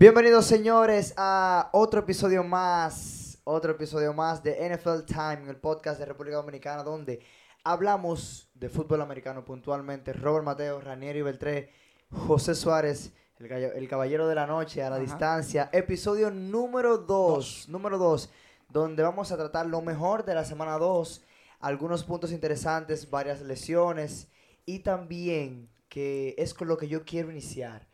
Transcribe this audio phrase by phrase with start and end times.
[0.00, 6.06] Bienvenidos señores a otro episodio más, otro episodio más de NFL Time, el podcast de
[6.06, 7.20] República Dominicana donde
[7.64, 10.14] hablamos de fútbol americano puntualmente.
[10.14, 11.70] Robert Mateo, Ranieri Beltré,
[12.10, 15.04] José Suárez, el, gallo- el caballero de la noche a la Ajá.
[15.04, 15.68] distancia.
[15.70, 18.30] Episodio número 2, número 2,
[18.70, 21.22] donde vamos a tratar lo mejor de la semana 2,
[21.60, 24.28] algunos puntos interesantes, varias lesiones
[24.64, 27.89] y también que es con lo que yo quiero iniciar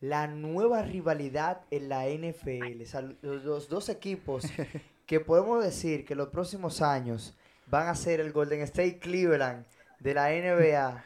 [0.00, 2.82] la nueva rivalidad en la NFL.
[2.82, 4.44] O sea, los, dos equipos
[5.06, 7.34] que podemos decir que los próximos años
[7.66, 9.64] van a ser el Golden State Cleveland
[10.00, 11.04] de la NBA.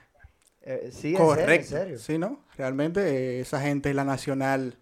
[0.62, 1.68] Eh, sí, en serio, en Correcto.
[1.68, 1.98] serio.
[1.98, 2.40] Sí, ¿no?
[2.56, 4.76] Realmente eh, esa gente, la nacional,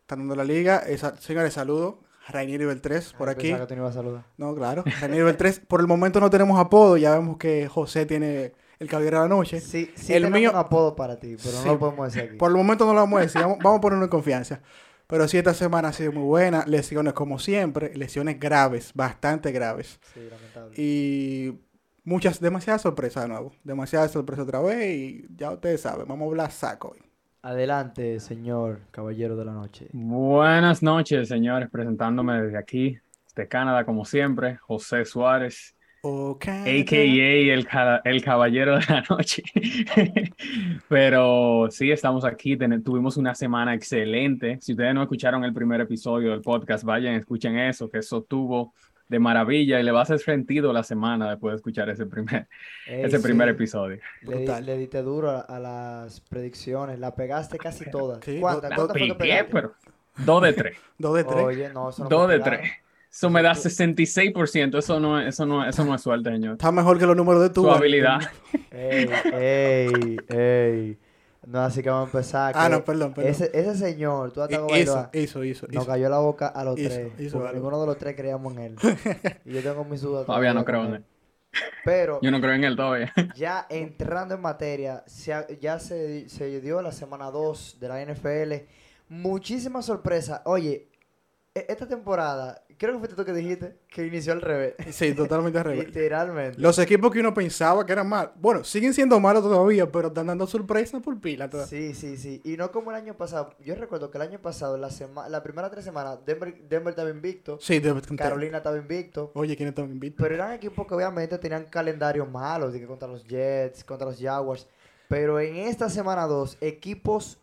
[0.00, 0.78] está dando la liga.
[0.78, 2.00] Esa, señores, saludo.
[2.28, 3.52] Rainier Beltrés por Ah, aquí.
[3.52, 4.24] que tú no ibas a saludar.
[4.36, 4.84] No, claro.
[5.00, 5.60] Rainier Beltrés.
[5.60, 6.96] Por el momento no tenemos apodo.
[6.96, 9.60] Ya vemos que José tiene el caballero de la noche.
[9.60, 11.62] Sí, sí El mío- un apodo para ti, pero Sí.
[11.66, 12.36] no lo podemos decir aquí.
[12.38, 13.40] Por el momento no lo vamos a decir.
[13.42, 14.60] Vamos, vamos a ponerlo en confianza.
[15.06, 16.64] Pero sí, esta semana ha sido muy buena.
[16.66, 17.94] Lesiones como siempre.
[17.96, 20.00] Lesiones graves, bastante graves.
[20.14, 20.74] Sí, lamentable.
[20.76, 21.60] Y
[22.04, 23.52] muchas, demasiadas sorpresas de nuevo.
[23.64, 24.96] Demasiadas sorpresas otra vez.
[24.96, 27.02] Y ya ustedes saben, vamos a hablar saco hoy.
[27.42, 29.88] Adelante, señor caballero de la noche.
[29.92, 32.98] Buenas noches, señores, presentándome desde aquí,
[33.34, 36.46] de Canadá, como siempre, José Suárez, Ok.
[36.48, 36.96] a.k.a.
[37.54, 37.68] el,
[38.04, 39.42] el caballero de la noche.
[40.88, 44.58] Pero sí, estamos aquí, ten- tuvimos una semana excelente.
[44.60, 48.72] Si ustedes no escucharon el primer episodio del podcast, vayan, escuchen eso, que eso tuvo
[49.08, 52.46] de maravilla y le va a hacer sentido la semana después de escuchar ese primer,
[52.86, 53.98] Ey, ese primer sí, episodio.
[54.22, 58.24] Le, le diste duro a, a las predicciones, la pegaste casi todas.
[58.24, 58.72] Sí, ¿Cuántas?
[58.72, 59.74] ¿Cuántas Pegué, pero
[60.16, 60.76] dos de tres.
[60.96, 61.44] Dos de tres.
[61.44, 62.56] Oye, no, eso no Dos de pegado.
[62.62, 62.70] tres.
[63.10, 64.78] Eso me da 66%.
[64.78, 66.52] Eso no, es- eso no, eso no es suerte, señor.
[66.52, 67.62] Está mejor que los números de tu.
[67.62, 68.20] Su habilidad.
[68.70, 70.98] Ey, ey, ey.
[71.46, 72.52] No, así que vamos a empezar.
[72.54, 73.30] Ah, no, perdón, perdón.
[73.32, 75.66] Ese, ese señor, tú hasta Hizo, hizo, hizo.
[75.68, 77.32] nos cayó la boca a los Hizo, tres.
[77.32, 78.76] porque ninguno de los tres creíamos en él.
[79.44, 80.26] y yo tengo mis dudas.
[80.26, 81.04] Todavía no creo en él.
[81.84, 83.12] Pero Yo no creo en él todavía.
[83.36, 88.66] ya entrando en materia, se ya se, se dio la semana 2 de la NFL.
[89.08, 90.42] Muchísimas sorpresas.
[90.44, 90.89] Oye,
[91.52, 94.74] esta temporada, creo que fuiste tú que dijiste que inició al revés.
[94.90, 95.86] Sí, totalmente al revés.
[95.88, 96.60] Literalmente.
[96.60, 98.30] Los equipos que uno pensaba que eran malos.
[98.36, 101.50] Bueno, siguen siendo malos todavía, pero están dando sorpresas por pila.
[101.66, 102.40] Sí, sí, sí.
[102.44, 103.52] Y no como el año pasado.
[103.58, 107.10] Yo recuerdo que el año pasado, la sema la primera tres semanas, Denver, Denver estaba
[107.10, 109.32] invicto, Sí, de- Carolina estaba invicto.
[109.34, 110.22] Oye, ¿quién está invicto?
[110.22, 114.20] Pero eran equipos que obviamente tenían calendarios malos, de que contra los Jets, contra los
[114.20, 114.68] Jaguars.
[115.08, 117.38] Pero en esta semana 2, equipos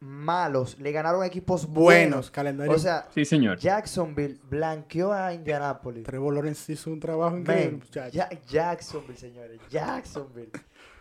[0.00, 2.30] malos le ganaron equipos Buenos, buenos.
[2.30, 2.72] calendario.
[2.74, 3.58] O sea, Sí, señor.
[3.58, 6.04] Jacksonville blanqueó a Indianapolis.
[6.04, 7.80] Trevor Lawrence hizo un trabajo increíble.
[7.94, 8.10] Man.
[8.12, 9.60] Ja- Jacksonville, señores.
[9.70, 10.50] Jacksonville.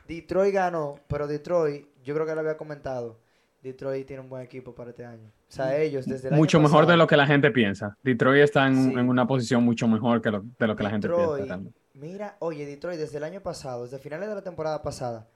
[0.08, 3.20] Detroit ganó, pero Detroit, yo creo que lo había comentado.
[3.62, 5.28] Detroit tiene un buen equipo para este año.
[5.50, 7.98] O sea, ellos desde el año Mucho mejor de pasado- lo que la gente piensa.
[8.04, 8.92] Detroit está en, Sí.
[9.00, 11.60] en una posición mucho mejor que lo, de lo que la gente piensa.
[11.94, 15.28] Mira, oye, Detroit, desde el año pasado, desde finales de la temporada pasada,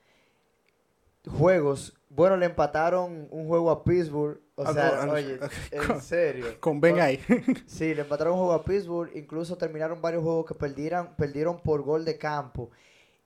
[1.29, 4.39] juegos, bueno, le empataron un juego a Pittsburgh.
[4.55, 5.39] O sea, oye,
[5.71, 6.45] en con- serio.
[6.59, 7.19] Con Ben ahí.
[7.65, 11.81] Sí, le empataron un juego a Pittsburgh, incluso terminaron varios juegos que perdieran, perdieron por
[11.81, 12.69] gol de campo.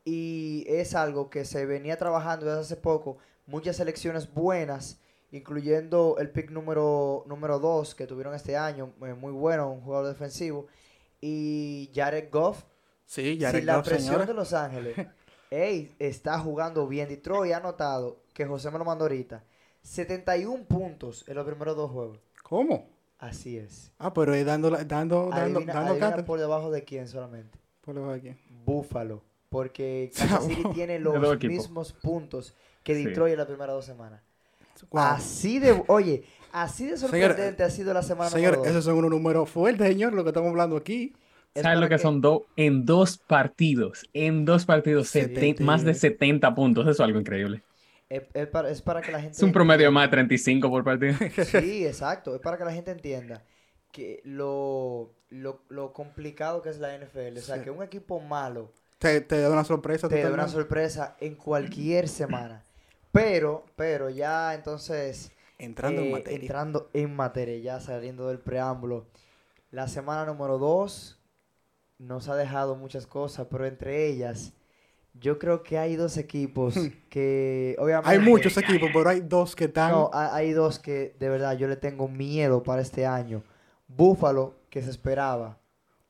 [0.05, 6.29] Y es algo que se venía trabajando desde hace poco, muchas selecciones buenas, incluyendo el
[6.29, 10.67] pick número número 2 que tuvieron este año, eh, muy bueno, un jugador defensivo,
[11.19, 12.63] y Jared Goff,
[13.05, 14.95] Sí, ya sin la presión de Los Ángeles,
[15.49, 17.09] ey, está jugando bien.
[17.09, 19.43] Detroit ha notado que José me lo mandó ahorita,
[19.81, 22.19] 71 puntos en los primeros dos juegos.
[22.43, 22.89] ¿Cómo?
[23.19, 23.91] Así es.
[23.97, 27.57] Ah, pero es dando, dando, dando, Adivina, dando adivina por debajo de quién solamente.
[27.81, 28.35] Por lo de aquí.
[28.65, 29.23] Búfalo.
[29.49, 32.53] Porque Kansas City tiene los mismos puntos
[32.83, 33.05] que Sí.
[33.05, 34.21] Detroit en las primeras dos semanas.
[34.91, 35.01] Wow.
[35.01, 39.50] Así de, oye, así de sorprendente ha sido la semana Señor, esos son unos números
[39.50, 41.15] fuertes, señor, lo que estamos hablando aquí.
[41.57, 42.44] Es ¿Sabes lo que son dos?
[42.56, 46.83] En dos partidos, en dos partidos, seten- más de 70 puntos.
[46.83, 47.63] Eso es algo increíble.
[48.09, 49.36] Es, es para, es para que la gente...
[49.36, 51.15] Es un promedio de más de 35 por partido.
[51.44, 52.36] Sí, exacto.
[52.36, 53.44] Es para que la gente entienda
[53.92, 57.38] que lo, lo, lo complicado que es la NFL.
[57.38, 57.62] O sea, Sí.
[57.63, 60.07] que un equipo malo Te, te da una sorpresa.
[60.07, 62.63] te da una sorpresa en cualquier semana.
[63.12, 65.31] Pero, pero ya entonces...
[65.60, 66.39] Entrando en eh, materia.
[66.39, 69.07] entrando en materia, ya saliendo del preámbulo.
[69.71, 71.16] La semana número 2
[71.99, 74.53] nos ha dejado muchas cosas, pero entre ellas,
[75.13, 76.75] yo creo que hay dos equipos
[77.09, 78.09] que obviamente...
[78.09, 79.91] Hay muchos equipos, pero hay dos que están.
[79.91, 83.44] No, ha- hay dos que de verdad yo le tengo miedo para este año.
[83.88, 85.57] Búfalo, que se esperaba.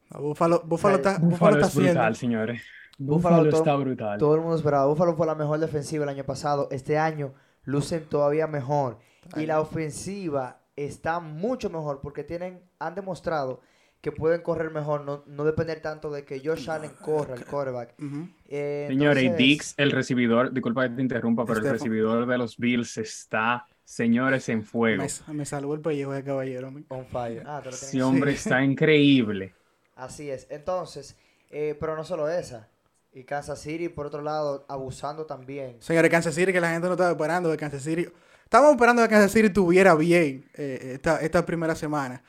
[0.10, 2.62] No, Búfalo, Búfalo O sea, está, Búfalo Búfalo está es brutal, señores.
[2.98, 4.18] Búfalo Búfalo todo- está brutal.
[4.19, 4.86] Todo el mundo esperaba.
[4.88, 6.68] Búfalo fue la mejor defensiva el año pasado.
[6.72, 7.33] Este año
[7.63, 8.98] lucen todavía mejor.
[9.36, 13.62] Y la ofensiva está mucho mejor porque tienen, han demostrado
[14.07, 17.95] que pueden correr mejor, no, no depender tanto de que Josh Allen corra el quarterback.
[18.50, 22.38] Eh, Señores, y entonces, Dix, el recibidor, disculpa que te interrumpa, pero el recibidor de
[22.38, 25.04] los Bills está, señores, en fuego.
[25.27, 26.71] Me, me salvó el pellejo de caballero.
[26.71, 26.86] mi.
[26.88, 27.44] On fire.
[27.45, 29.54] Ah, te lo Ese hombre está increíble.
[29.98, 30.48] Así es.
[30.50, 31.18] Entonces,
[31.50, 32.69] eh, pero no solo esa.
[33.12, 35.75] Y Kansas City, por otro lado, abusando también.
[35.81, 38.07] Señores, Kansas City, que la gente no estaba esperando de Kansas City.
[38.45, 42.24] Estábamos esperando que Kansas City tuviera bien eh, esta, esta primera semana.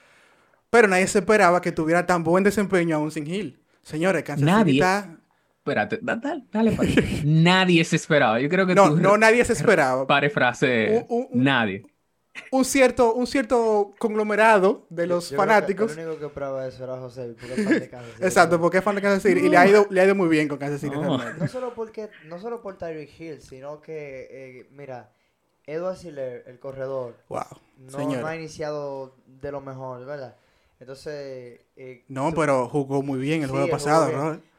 [0.70, 3.62] Pero nadie se esperaba que tuviera tan buen desempeño aún sin Hill.
[3.82, 4.74] Señores, Kansas City Nadie.
[4.74, 5.16] está...
[5.58, 6.88] Espérate, da- da- dale para
[7.24, 8.40] Nadie se esperaba.
[8.40, 10.06] Yo creo que No, tú no, nadie se esperaba.
[10.06, 11.04] pare frase.
[11.08, 11.84] Un- un- un- Nadie.
[12.52, 15.96] Un cierto, un cierto conglomerado de los Yo creo que fanáticos.
[15.98, 18.24] el único que probaba eso era José, porque es fan de Kansas City.
[18.24, 20.28] Exacto, porque es fan de Kansas City y le ha ido, le ha ido muy
[20.28, 20.94] bien con Kansas City.
[20.94, 21.18] No.
[21.34, 25.10] No solo porque, no solo por Tyreek Hill, sino que, eh, mira,
[25.66, 27.42] Edward Siller, el corredor, Wow,
[27.92, 30.36] no ha iniciado de lo mejor, ¿verdad?
[30.80, 34.06] Entonces, eh, No, tú- pero jugó muy bien el Sí, juego pasado,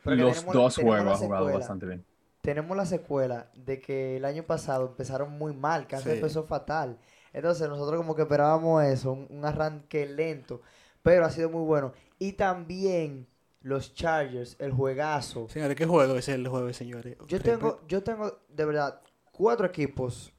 [0.04, 1.58] que Los tenemos- dos juegos la ha jugado secuela.
[1.60, 2.06] bastante bien.
[2.42, 6.18] tenemos la secuela de que el año pasado empezaron muy mal, Kansas Sí.
[6.18, 6.98] empezó fatal.
[7.34, 10.62] Entonces nosotros como que esperábamos eso, un, un arranque lento,
[11.04, 11.92] pero ha sido muy bueno.
[12.18, 13.28] Y también
[13.62, 15.48] los Chargers, el juegazo.
[15.50, 17.18] Señores, ¿qué juego es el jueves, señores?
[17.28, 19.02] Yo tengo, yo tengo de verdad
[19.32, 20.34] cuatro equipos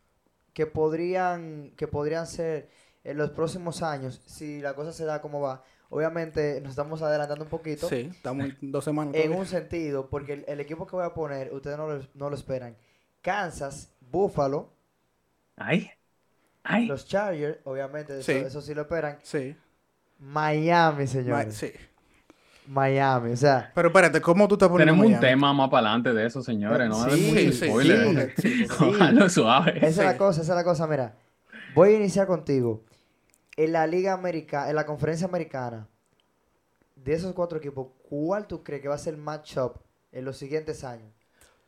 [0.54, 2.70] que podrían, que podrían ser
[3.04, 5.62] en los próximos años, si la cosa se da como va.
[5.88, 7.88] Obviamente nos estamos adelantando un poquito.
[7.88, 9.14] Sí, estamos en dos semanas.
[9.14, 9.40] En todavía.
[9.40, 12.36] un sentido, porque el, el equipo que voy a poner, ustedes no lo, no lo
[12.36, 12.76] esperan.
[13.22, 14.72] Kansas, Buffalo,
[15.56, 15.90] Ay.
[16.62, 16.86] Ay.
[16.86, 18.38] los Chargers, obviamente, eso Sí.
[18.38, 19.18] eso sí lo esperan.
[19.22, 19.56] Sí,
[20.18, 21.54] Miami, Ma- señores.
[21.54, 21.72] sí.
[22.66, 26.12] Miami, o sea, Pero espérate, ¿cómo tú estás poniendo Tenemos un tema más para adelante
[26.12, 26.88] de eso, señores.
[26.88, 28.34] No Sí, mucho sí, sí, spoiler.
[28.38, 29.78] sí, Cójalo suave.
[29.78, 30.18] esa es la Sí.
[30.18, 31.16] cosa, esa es la cosa, mira.
[31.74, 32.84] Voy a iniciar contigo.
[33.62, 35.86] En la Liga Americana, en la Conferencia Americana,
[36.96, 39.76] de esos cuatro equipos, ¿cuál tú crees que va a ser el matchup
[40.12, 41.12] en los siguientes años?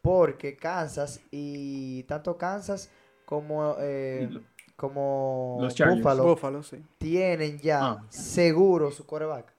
[0.01, 2.89] Porque Kansas y tanto Kansas
[3.27, 4.29] como, eh,
[4.75, 5.99] como Los Chargers.
[5.99, 6.83] Buffalo Buffalo, sí.
[6.99, 8.07] tienen ya Ah.
[8.09, 9.53] seguro su quarterback.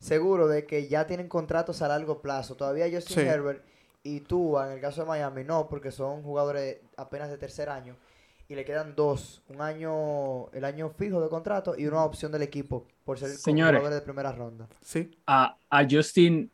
[0.00, 2.56] Seguro de que ya tienen contratos a largo plazo.
[2.56, 3.20] Todavía Justin Sí.
[3.22, 3.64] Herbert
[4.02, 7.96] y Tua, en el caso de Miami, no, porque son jugadores apenas de tercer año.
[8.48, 9.42] Y le quedan dos.
[9.48, 13.78] Un año, el año fijo de contrato y una opción del equipo por ser Señores.
[13.80, 14.66] jugadores de primera ronda.
[14.82, 15.10] Sí.
[15.26, 16.50] A, a Justin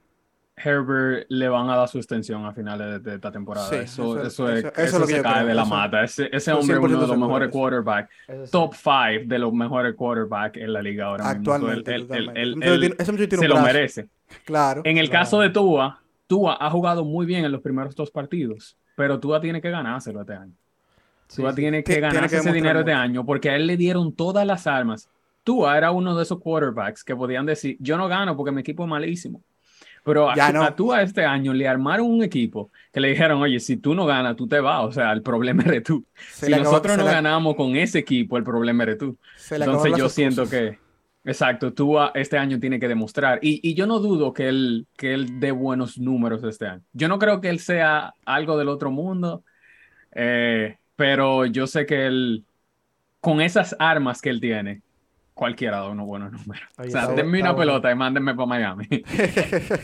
[0.63, 3.69] Herbert le van a dar su extensión a finales de, de esta temporada.
[3.69, 5.55] Sí, eso, eso- eso, es- eso- eso es eso lo que se cae creo, de
[5.55, 6.05] la eso- mata.
[6.05, 8.15] Ese, ese hombre es uno de 100% los mejores quarterbacks.
[8.51, 11.53] Top 5 de los mejores quarterbacks en la liga ahora mismo.
[11.55, 11.95] Actualmente.
[11.95, 14.09] Él- él- él- muchacho tiene se lo merece.
[14.45, 14.83] Claro.
[14.85, 15.25] En el Claro.
[15.25, 19.41] caso de Tua, Tua ha jugado muy bien en los primeros dos partidos, pero Tua
[19.41, 20.53] tiene que ganárselo este año.
[21.35, 21.57] Tua sí.
[21.57, 23.03] tiene Ti- que ganarse que ese dinero este mucho.
[23.03, 25.09] año porque a él le dieron todas las armas.
[25.45, 28.85] Tua era uno de esos quarterbacks que podían decir, yo no gano porque mi equipo
[28.85, 29.43] es malísimo.
[30.03, 30.63] Pero a, no.
[30.63, 34.07] a Tua este año le armaron un equipo que le dijeron, oye, si tú no
[34.07, 34.83] ganas, tú te vas.
[34.85, 36.05] O sea, el problema eres tú.
[36.31, 39.17] Se si acabó- nosotros no le- ganamos con ese equipo, el problema eres tú.
[39.37, 40.79] se Entonces yo siento que,
[41.25, 43.41] exacto, Tua este año tiene que demostrar.
[43.43, 46.83] Y, y yo no dudo que él, que él dé buenos números este año.
[46.95, 49.45] Yo no creo que él sea algo del otro mundo,
[50.13, 52.47] eh, pero yo sé que él,
[53.21, 54.83] con esas armas que él tiene,
[55.35, 56.69] cualquiera da unos buenos números.
[56.79, 57.57] Oye, o sea, está denme está una bueno.
[57.57, 58.89] pelota y mándenme para Miami.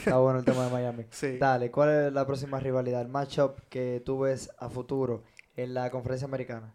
[0.05, 1.07] Está bueno el tema de Miami.
[1.11, 1.39] Sí.
[1.39, 3.03] Dale, ¿cuál es la próxima rivalidad?
[3.03, 5.25] El matchup que tú ves a futuro
[5.57, 6.75] en la conferencia americana.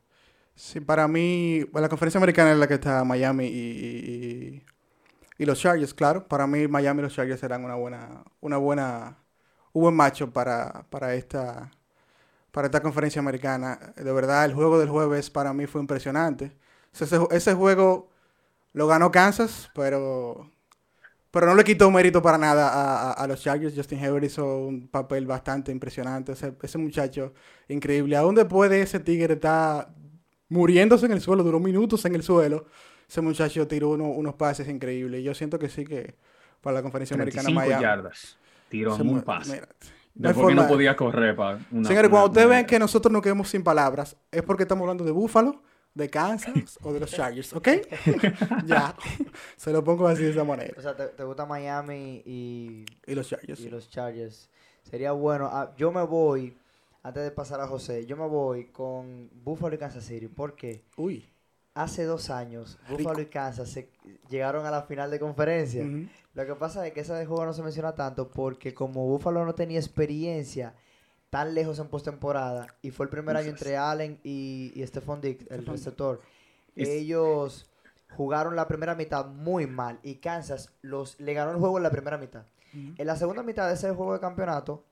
[0.56, 4.66] Sí, para mí, bueno, la conferencia americana es la que está Miami y, y, y-
[5.40, 6.28] y los Chargers, claro.
[6.28, 9.18] Para mí, Miami y los Chargers serán una buena, una buena,
[9.74, 11.72] un buen macho para, para esta,
[12.52, 13.94] para esta conferencia americana.
[13.96, 16.52] De verdad, el juego del jueves para mí fue impresionante.
[16.94, 18.10] Ese, ese juego
[18.74, 20.50] lo ganó Kansas, pero,
[21.32, 23.74] pero no le quitó mérito para nada a, a- a los Chargers.
[23.76, 26.34] Justin Herbert hizo un papel bastante impresionante.
[26.34, 27.34] Ese, ese muchacho
[27.70, 28.16] increíble.
[28.18, 29.94] Aún después de ese tigre está
[30.50, 32.66] muriéndose en el suelo, duró minutos en el suelo.
[33.10, 35.24] Ese muchacho tiró uno- unos pases increíbles.
[35.24, 36.16] Yo siento que sí que
[36.62, 37.82] para la conferencia americana 35 Miami.
[37.84, 38.38] yardas.
[38.70, 39.62] Tiró un pase.
[40.16, 41.88] No hay no podía correr para una...
[41.88, 44.82] Señores, una- cuando ustedes una- ven que nosotros nos quedamos sin palabras, es porque estamos
[44.84, 45.62] hablando de Buffalo,
[45.94, 47.68] de Kansas o de los Chargers, ¿ok?
[48.66, 48.96] ya,
[49.58, 50.74] se lo pongo así de esa manera.
[50.78, 53.60] O sea, ¿te, te gusta Miami y, Y los Chargers.
[53.60, 54.50] y los Chargers?
[54.84, 55.50] Sería bueno.
[55.52, 56.56] Ah, yo me voy,
[57.04, 60.28] antes de pasar a José, yo me voy con Buffalo y Kansas City.
[60.28, 61.28] porque Uy.
[61.74, 63.22] Hace dos años, Buffalo Rico.
[63.22, 63.90] y Kansas se
[64.30, 65.84] llegaron a la final de conferencia.
[65.84, 66.08] Ujú.
[66.34, 69.54] Lo que pasa es que ese juego no se menciona tanto porque como Buffalo no
[69.56, 70.74] tenía experiencia
[71.30, 75.46] tan lejos en postemporada y fue el primer año entre Allen y, y Stephon Diggs,
[75.50, 76.22] el receptor,
[76.76, 77.70] ellos
[78.16, 81.92] jugaron la primera mitad muy mal y Kansas los, le ganó el juego en la
[81.92, 82.46] primera mitad.
[82.74, 84.86] En la segunda mitad de ese juego de campeonato,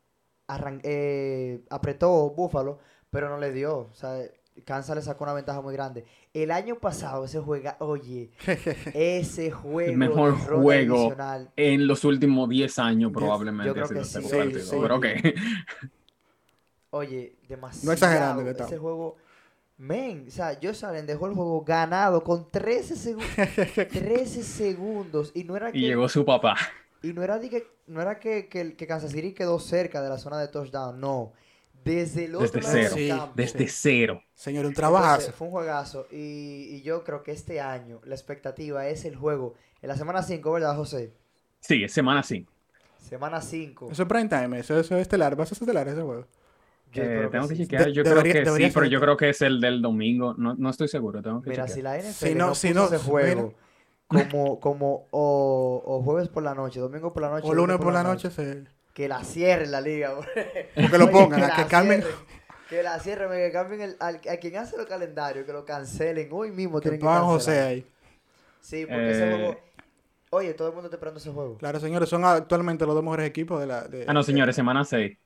[0.83, 2.79] eh, apretó Buffalo,
[3.09, 3.77] pero no le dio.
[3.77, 4.21] O sea,
[4.65, 6.05] Kansas le sacó una ventaja muy grande.
[6.33, 8.31] El año pasado, ese juega, oye,
[8.93, 9.91] ese juego.
[9.91, 13.67] El mejor juego divisional, En los últimos 10 años, probablemente.
[13.67, 14.35] yo creo ha sido que sí.
[14.37, 14.59] partido.
[14.59, 14.77] Sí, sí.
[14.81, 15.05] Pero ok.
[16.91, 17.85] Oye, demasiado.
[17.87, 19.17] No exagerando que Ese juego.
[19.77, 23.29] Men, o sea, Josh Allen dejó el juego ganado con 13 segundos.
[23.73, 25.31] 13 segundos.
[25.33, 25.77] Y no era que.
[25.77, 26.57] Y llegó su papá.
[27.01, 30.09] Y no era, de que, no era que, que, que Kansas City quedó cerca de
[30.09, 30.99] la zona de touchdown.
[30.99, 31.31] No.
[31.83, 32.95] Desde el otro Desde lado del cero.
[32.97, 33.33] Sí, campo.
[33.35, 34.23] Desde cero.
[34.35, 35.31] Señor, un Entonces, trabajazo.
[35.33, 36.07] fue un juegazo.
[36.11, 39.55] Y, y yo creo que este año la expectativa es el juego.
[39.81, 41.13] En la semana 5, ¿verdad, José?
[41.61, 42.51] Sí, es semana 5.
[42.97, 43.89] Semana 5.
[43.91, 45.39] Eso es prime time, eso, eso es estelar.
[45.39, 46.27] ¿Va a ser estelar ese juego?
[46.91, 47.85] Yo Eh, tengo que chequear.
[47.85, 50.33] De- yo debería- creo que sí, pero yo creo que es el del domingo.
[50.37, 51.21] No, no estoy seguro.
[51.21, 51.75] Tengo que Mira, chequear.
[51.77, 53.53] si la NFL Si no- no, si no- ese juego
[54.09, 54.25] mira.
[54.31, 57.93] como, como o, o jueves por la noche, domingo por la noche, O lunes por
[57.93, 58.63] la noche, se...
[58.99, 60.11] que la cierren la liga.
[60.11, 60.25] bro.
[60.75, 62.03] Que lo Oye, pongan, a la que cambien.
[62.69, 66.27] Que la cierren, que cambien el, al- a quien hace los calendarios, que lo cancelen
[66.33, 66.79] hoy mismo.
[66.81, 67.23] Que tienen que cancelar.
[67.31, 67.85] José ahí.
[68.59, 69.35] Sí, porque ese Eh.
[69.37, 69.59] juego.
[70.31, 71.57] Oye, todo el mundo está esperando ese juego.
[71.57, 73.87] Claro, señores, son actualmente los dos mejores equipos de la...
[73.87, 75.17] de- Ah, no, señores, semana 6.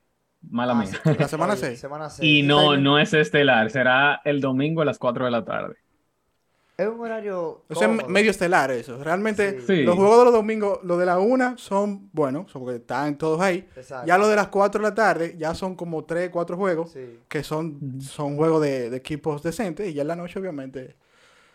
[0.50, 1.16] Mala Ah, mía.
[1.18, 1.80] La semana Oye, seis.
[1.80, 2.30] Semana seis.
[2.30, 3.72] Y no, no es estelar.
[3.72, 5.74] Será el domingo a las 4 de la tarde.
[6.76, 7.62] Es un horario.
[7.68, 9.02] Eso es medio estelar eso.
[9.02, 9.66] Realmente, Sí.
[9.66, 9.82] Sí.
[9.84, 13.40] los juegos de los domingos, los de la una son buenos, son porque están todos
[13.40, 13.68] ahí.
[13.76, 14.06] Exacto.
[14.08, 17.20] Ya los de las 4 de la tarde, ya son como 3, 4 juegos, Sí.
[17.28, 19.88] que son, son juegos de, de equipos decentes.
[19.88, 20.96] Y ya en la noche, obviamente.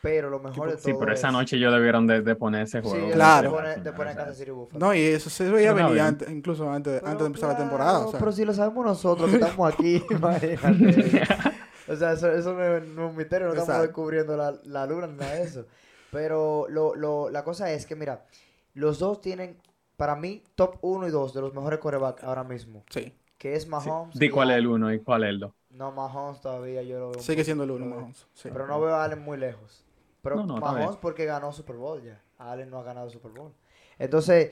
[0.02, 0.84] Pero lo mejor de todo.
[0.86, 3.12] Sí, pero esa es- noche ellos debieron de, de poner ese Sí, juego.
[3.12, 3.50] Claro.
[3.52, 4.80] Te pone, te pone Kansas City Buffalo.
[4.80, 7.70] No, y eso se veía venir antes, incluso antes, Pero antes de empezar la claro,
[7.70, 8.00] temporada.
[8.08, 8.20] o sea.
[8.22, 11.22] Pero si lo sabemos nosotros que estamos aquí, imagínate.
[11.90, 13.88] O sea, eso, eso no es no es un misterio, no estamos Exacto.
[13.88, 15.66] descubriendo la, la luna ni nada de eso.
[16.12, 18.26] Pero lo, lo, la cosa es que, mira,
[18.74, 19.58] los dos tienen,
[19.98, 22.84] para mí, top 1 y 2 de los mejores corebacks ahora mismo.
[22.90, 24.18] Sí, Que es Mahomes.
[24.18, 24.72] Di y cuál es el Allen.
[24.74, 25.54] uno y cuál es el dos.
[25.72, 27.22] No, Mahomes todavía yo lo veo.
[27.22, 28.28] sigue siendo el poquito uno, de- Mahomes.
[28.34, 28.50] Sí.
[28.52, 29.84] Pero no veo a Allen muy lejos.
[30.22, 32.20] Pero No, no, Mahomes porque ganó Super Bowl ya.
[32.40, 33.52] Allen no ha ganado Super Bowl.
[34.00, 34.52] Entonces,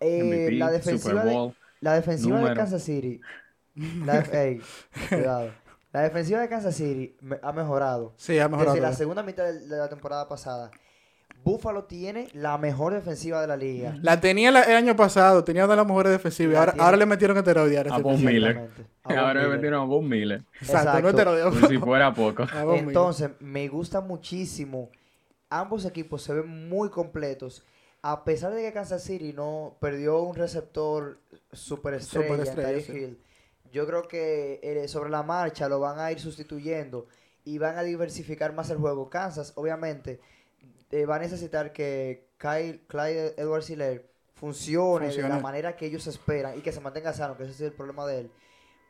[0.00, 2.54] eh, MVP, la defensiva Super de, la defensiva de.
[2.56, 3.20] Kansas City.
[4.04, 4.60] La, def- ey,
[5.08, 5.50] cuidado.
[5.92, 8.14] La defensiva de Kansas City me- ha mejorado.
[8.16, 8.74] Sí, ha mejorado.
[8.74, 10.70] Desde la segunda mitad de, de la temporada pasada.
[11.44, 13.96] Buffalo tiene la mejor defensiva de la liga.
[14.00, 16.56] La tenía la- el año pasado, tenía una de las mejores defensivas.
[16.56, 17.36] Ahora, ahora le metieron.
[17.36, 17.42] A
[17.98, 18.50] Von Miller.
[18.56, 18.86] Exactamente.
[19.02, 19.56] A Von Ahora me Miller.
[19.56, 20.44] metieron a Von Miller.
[20.60, 21.50] Exacto, no Exacto.
[21.50, 22.44] Como si fuera poco.
[22.54, 22.78] Miller.
[22.78, 24.88] Entonces, me gusta muchísimo.
[25.50, 27.64] Ambos equipos se ven muy completos.
[28.02, 31.18] A pesar de que Kansas City no perdió un receptor
[31.52, 32.92] superestrella, Superestrella, sí.
[32.92, 33.18] Hill,
[33.72, 37.06] yo creo que eh, sobre la marcha lo van a ir sustituyendo
[37.44, 39.08] y van a diversificar más el juego.
[39.08, 40.20] Kansas, obviamente,
[40.90, 46.06] eh, va a necesitar que Kyle, Clyde Edwards Hiller funcione, de la manera que ellos
[46.06, 48.30] esperan y que se mantenga sano, que ese es el problema de él.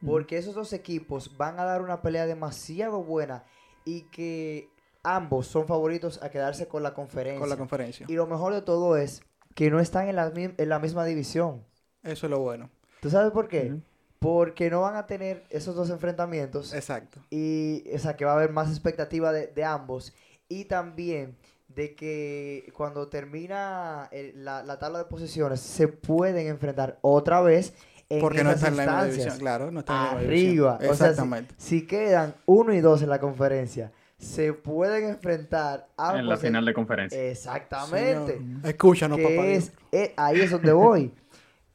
[0.04, 3.44] Porque esos dos equipos van a dar una pelea demasiado buena
[3.84, 4.68] y que
[5.04, 7.38] ambos son favoritos a quedarse con la conferencia.
[7.38, 8.06] Con la conferencia.
[8.08, 9.22] y lo mejor de todo es
[9.54, 11.64] que no están en la, en la misma división.
[12.02, 12.68] Eso es lo bueno.
[13.00, 13.76] ¿Tú sabes por qué?
[14.23, 17.21] Porque no van a tener esos dos enfrentamientos Exacto.
[17.31, 20.14] y o sea que va a haber más expectativa de, de ambos
[20.49, 21.37] y también
[21.69, 27.75] de que cuando termina el- la, la tabla de posiciones se pueden enfrentar otra vez
[28.09, 29.38] en Porque no esas está en la misma división.
[29.38, 30.73] Claro, no está en la misma arriba.
[30.79, 30.91] división.
[30.93, 31.55] O sea, si- Exactamente.
[31.57, 36.64] si, quedan uno y dos en la conferencia, se pueden enfrentar ambos En la final
[36.67, 37.31] de conferencia.
[37.31, 38.35] Exactamente.
[38.38, 39.47] Señor, Escúchanos, Que papá.
[39.47, 41.11] es, eh, ahí es donde voy.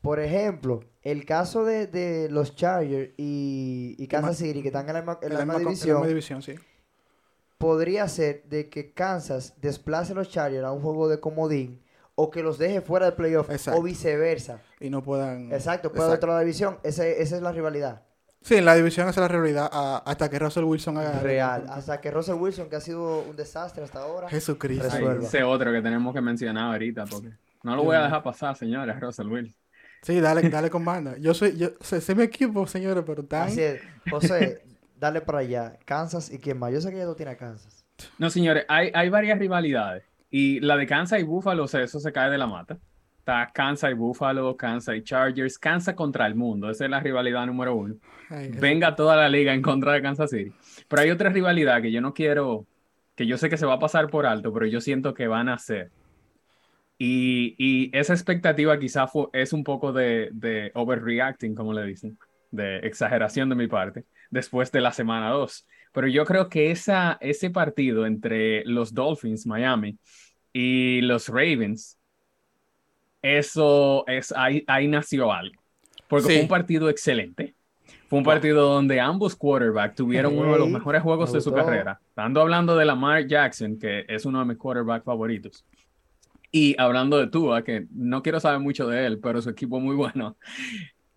[0.02, 4.94] Por ejemplo, el caso de, de los Chargers y, y Kansas City, que están en
[4.94, 6.56] la, misma- en la misma co- en la división, misma división, sí.
[7.58, 11.82] podría ser de que Kansas desplace a los Chargers a un juego de comodín
[12.16, 13.80] o que los deje fuera de playoff Exacto.
[13.80, 14.60] o viceversa.
[14.80, 15.52] Y no puedan...
[15.52, 16.80] Exacto, de la división.
[16.84, 18.02] Ese- esa es la rivalidad.
[18.42, 21.20] Sí, en la división esa es la realidad a- hasta que Russell Wilson haga...
[21.20, 21.66] Real.
[21.70, 24.30] Hasta que Russell Wilson, que ha sido un desastre hasta ahora.
[24.30, 24.84] Jesucristo.
[24.90, 25.26] Resuelva.
[25.26, 27.30] ese otro que tenemos que mencionar ahorita, porque
[27.64, 29.56] no lo voy a dejar pasar, señores, Russell Wilson.
[30.02, 31.16] Sí, dale, dale con banda.
[31.20, 33.48] Yo soy, yo sé, sé mi equipo, señores, pero tan...
[33.50, 33.82] Así es.
[34.10, 34.62] José,
[35.00, 35.78] dale para allá.
[35.86, 36.72] Kansas y quién más.
[36.72, 37.86] Yo sé que ya tú tienes a Kansas.
[38.18, 40.04] No, señores, hay, hay varias rivalidades.
[40.30, 42.78] Y la de Kansas y Buffalo, o sea, eso se cae de la mata.
[43.20, 46.70] Está Kansas y Buffalo, Kansas y Chargers, Kansas contra el mundo.
[46.70, 47.96] Esa es la rivalidad número uno.
[48.30, 50.52] Ay, Venga toda la liga en contra de Kansas City.
[50.88, 52.66] Pero hay otra rivalidad que yo no quiero,
[53.16, 55.50] que yo sé que se va a pasar por alto, pero yo siento que van
[55.50, 55.92] a ser.
[57.00, 62.18] Y, y esa expectativa quizá fue, es un poco de, de overreacting, como le dicen,
[62.52, 65.68] de exageración de mi parte, después de la semana 2.
[65.94, 69.98] Pero yo creo que esa, ese partido entre los Dolphins, Miami,
[70.54, 72.00] y los Ravens,
[73.22, 75.62] eso es, ahí, ahí nació algo.
[76.08, 76.34] Porque Sí.
[76.34, 77.54] fue un partido excelente.
[78.08, 81.54] Fue un partido donde ambos quarterbacks tuvieron uno de los mejores juegos me de su
[81.54, 82.00] carrera.
[82.08, 85.66] Estando hablando de Lamar Jackson, que es uno de mis quarterbacks favoritos.
[86.52, 89.96] Y hablando de Tua, que no quiero saber mucho de él, pero su equipo muy
[89.96, 90.38] bueno.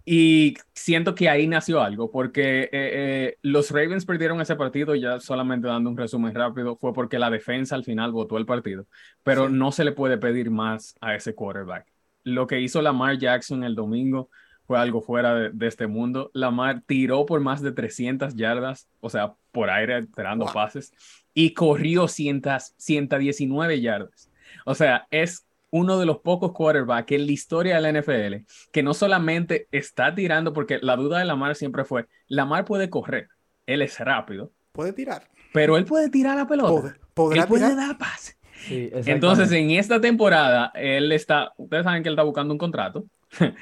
[0.05, 5.21] Y siento que ahí nació algo, porque eh, eh, los Ravens perdieron ese partido, ya
[5.21, 8.87] solamente dando un resumen rápido, fue porque la defensa al final votó el partido,
[9.23, 9.53] pero Sí.
[9.55, 11.87] no se le puede pedir más a ese quarterback.
[12.25, 14.31] Lo que hizo Lamar Jackson el domingo
[14.67, 16.31] fue algo fuera de, de este mundo.
[16.35, 20.55] Lamar tiró por más de 300 yardas, o sea, por aire, tirando Wow.
[20.55, 20.93] pases,
[21.35, 22.43] y corrió 100,
[22.79, 24.30] 119 yardas.
[24.64, 28.83] O sea, es uno de los pocos quarterbacks en la historia de la NFL que
[28.83, 33.28] no solamente está tirando, porque la duda de Lamar siempre fue, Lamar puede correr,
[33.66, 35.28] él es rápido, Puede tirar.
[35.52, 36.71] pero él puede tirar la pelota.
[36.71, 37.87] Pod- podrá él puede tirar.
[37.88, 38.35] dar pase.
[38.66, 43.07] Sí, Entonces, en esta temporada, él está, ustedes saben que él está buscando un contrato,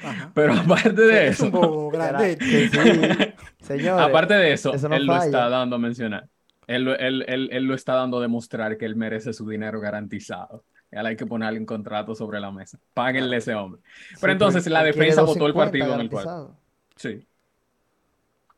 [0.03, 0.31] Ajá.
[0.35, 2.37] pero aparte de es un eso, grande.
[3.59, 4.05] Sí, señores.
[4.07, 6.27] aparte de eso, eso no él lo está dando a mencionar.
[6.67, 10.63] Él, él, él, él lo está dando a demostrar que él merece su dinero garantizado.
[10.91, 12.79] Ahora hay que ponerle un contrato sobre la mesa.
[12.93, 13.81] Páguenle a ese hombre.
[14.09, 16.47] Sí, Pero entonces la defensa votó el 250 partido en el cual.
[16.95, 17.27] Sí.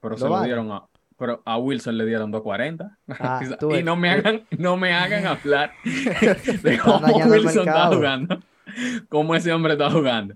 [0.02, 0.84] Pero Lo se lo dieron a.
[1.18, 2.98] Pero a Wilson le dieron 240.
[3.20, 3.42] Ah,
[3.80, 8.40] y no me hagan, no me hagan hablar de cómo Wilson está jugando.
[9.10, 10.36] Cómo ese hombre está jugando.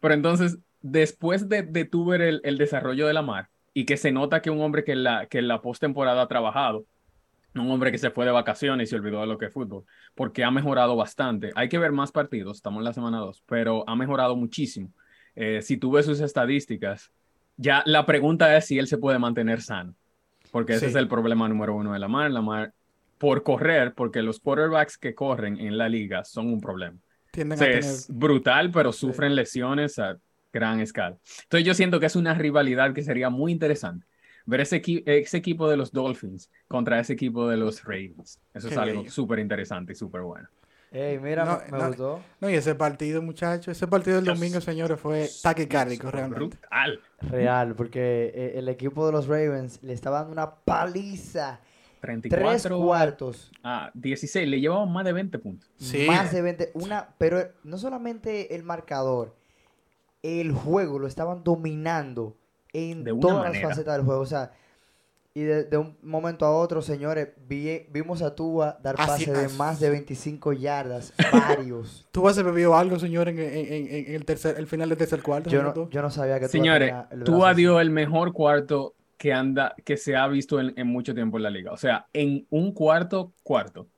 [0.00, 3.96] Pero entonces, después de, de tú ver el, el desarrollo de la mar y que
[3.96, 6.84] se nota que un hombre que en la, que en la postemporada ha trabajado,
[7.60, 9.84] un hombre que se fue de vacaciones y se olvidó de lo que es fútbol,
[10.14, 11.50] porque ha mejorado bastante.
[11.54, 14.90] Hay que ver más partidos, estamos en la semana 2, pero ha mejorado muchísimo.
[15.34, 17.10] Eh, si tú ves sus estadísticas,
[17.56, 19.94] ya la pregunta es si él se puede mantener sano,
[20.50, 20.90] porque ese Sí.
[20.90, 22.30] es el problema número uno de Lamar.
[22.30, 22.72] Lamar,
[23.18, 26.98] por correr, porque los quarterbacks que corren en la liga son un problema.
[26.98, 27.78] O sea, a tener.
[27.78, 30.16] es brutal, pero sufren lesiones a
[30.52, 31.16] gran escala.
[31.42, 34.06] Entonces yo siento que es una rivalidad que sería muy interesante.
[34.46, 38.40] Ver ese, equi- ese equipo de los Dolphins contra ese equipo de los Ravens.
[38.54, 40.48] Eso es algo súper interesante y súper bueno.
[40.92, 41.88] Ey, mira, No, me, me no.
[41.88, 42.22] gustó.
[42.40, 44.38] No, y ese partido, muchachos, ese partido del Dios.
[44.38, 46.56] domingo, señores, fue taquicárdico realmente.
[46.56, 47.00] Brutal.
[47.22, 51.60] Real, porque eh, el equipo de los Ravens le estaba dando una paliza.
[52.00, 53.50] 34 Tres cuartos.
[53.64, 54.48] a 16.
[54.48, 55.68] Le llevaban más de 20 puntos.
[55.76, 56.06] Sí.
[56.06, 56.70] Más de 20.
[56.74, 59.34] Una, pero no solamente el marcador,
[60.22, 62.36] el juego lo estaban dominando
[62.76, 63.60] en De una todas manera.
[63.68, 64.20] las facetas del juego.
[64.20, 64.52] O sea,
[65.34, 69.44] y de, de un momento a otro, señores, vi- vimos a Tua dar pase de
[69.46, 72.06] así- más de 25 yardas, varios.
[72.10, 75.22] ¿Tú has bebido algo, señor, en, en- en- en el, tercer, el final del tercer
[75.22, 75.50] cuarto?
[75.50, 75.88] Yo no, Tua?
[75.90, 79.74] yo no sabía que Tua Señores, tenía el Tua dio el mejor cuarto que anda,
[79.84, 81.72] que se ha visto en, en mucho tiempo en la liga.
[81.72, 83.88] O sea, en un cuarto, cuarto,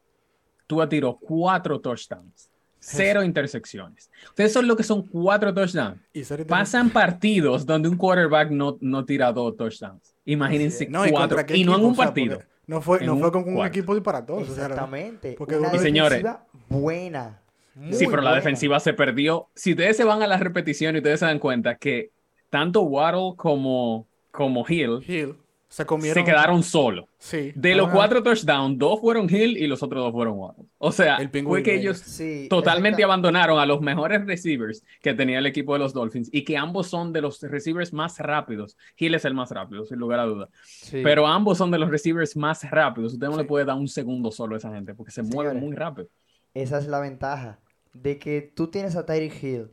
[0.67, 2.51] Tua tiró cuatro touchdowns,
[2.89, 4.11] cero intersecciones.
[4.29, 5.99] Ustedes son lo que son cuatro touchdowns.
[6.13, 10.15] Y Pasan partidos donde un quarterback no, no tira dos touchdowns.
[10.25, 11.39] Imagínense No, y, cuatro.
[11.55, 12.43] Y no en un o sea, partido.
[12.67, 13.79] No fue, no fue con un cuarto.
[13.79, 14.53] equipo disparatoso.
[14.53, 15.35] o sea, Exactamente.
[15.39, 17.41] porque una Y señores- defensiva buena.
[17.75, 19.49] muy Sí, pero la defensiva se perdió.
[19.55, 22.11] Si ustedes se van a la repetición y ustedes se dan cuenta que
[22.51, 25.37] tanto Waddle como, como Hill Hill
[25.69, 26.15] se comieron.
[26.15, 27.05] se quedaron solos.
[27.19, 27.53] Sí.
[27.55, 27.95] De los Ajá.
[27.97, 30.65] cuatro touchdowns, dos fueron Hill y los otros dos fueron Waddle.
[30.79, 35.39] O sea, El fue que ellos Sí, totalmente abandonaron a los mejores receivers que tenía
[35.39, 38.77] el equipo de los Dolphins y que ambos son de los receivers más rápidos.
[38.97, 40.49] Hill es el más rápido, sin lugar a duda.
[40.63, 41.01] sí.
[41.03, 43.13] Pero ambos son de los receivers más rápidos.
[43.13, 45.75] Usted no le puede dar un segundo solo a esa gente porque se mueve muy
[45.77, 46.09] rápido.
[46.55, 47.61] Esa es la ventaja.
[47.93, 49.71] De que tú tienes a Tyreek Hill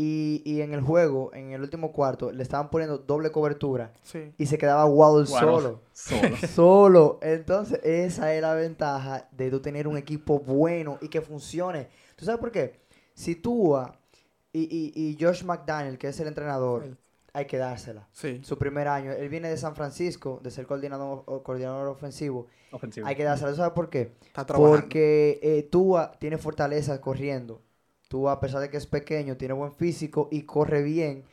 [0.00, 4.32] y, y en el juego, en el último cuarto, le estaban poniendo doble cobertura Sí.
[4.38, 5.80] y se quedaba Waddle solo.
[5.92, 6.36] Solo.
[6.54, 7.18] Solo.
[7.20, 11.88] Entonces, esa es la ventaja de tú tener un equipo bueno y que funcione.
[12.14, 12.80] ¿Tú sabes por qué?
[13.14, 13.76] Si tú
[14.52, 16.96] y, y, y Josh McDaniel, que es el entrenador, El-
[17.32, 18.08] hay que dársela.
[18.12, 18.40] Sí.
[18.42, 19.12] Su primer año.
[19.12, 22.46] Él viene de San Francisco, de ser coordinador, coordinador ofensivo.
[22.72, 23.06] Ofensivo.
[23.06, 23.50] Hay que dársela.
[23.50, 24.12] ¿Tú sabes por qué?
[24.26, 24.80] Está trabajando.
[24.80, 27.62] Porque eh, Tua tiene fortaleza corriendo.
[28.08, 31.24] Tua, a pesar de que es pequeño, tiene buen físico y corre bien.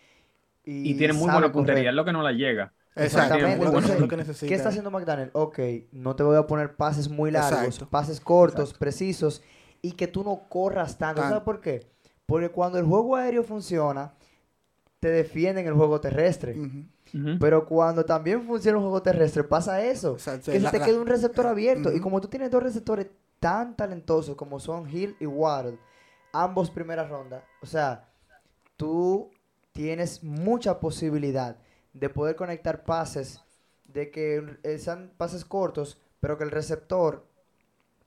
[0.63, 1.51] Y, Y tiene muy buena correr.
[1.51, 2.73] puntería, es lo que no la llega.
[2.95, 3.63] Exactamente.
[3.65, 4.47] Lo que.
[4.47, 5.29] ¿Qué está haciendo McDaniel?
[5.33, 5.59] Ok,
[5.91, 7.89] no te voy a poner pases muy largos, Exacto.
[7.89, 8.79] pases cortos, Exacto.
[8.79, 9.41] precisos
[9.81, 11.21] y que tú no corras tanto.
[11.21, 11.87] Tan- ¿Sabes por qué?
[12.25, 14.13] Porque cuando el juego aéreo funciona,
[14.99, 16.55] te defienden el juego terrestre.
[17.39, 20.13] Pero cuando también funciona el juego terrestre, pasa eso.
[20.13, 21.93] Exacto, Que se la- te la- queda un receptor abierto.
[21.93, 23.07] Y como tú tienes dos receptores
[23.39, 25.77] tan talentosos como son Hill y Waddle,
[26.43, 28.09] ambos primera ronda, o sea,
[28.77, 29.31] tú
[29.71, 31.57] tienes mucha posibilidad
[31.93, 33.41] de poder conectar pases,
[33.85, 37.25] de que eh, sean pases cortos, pero que el receptor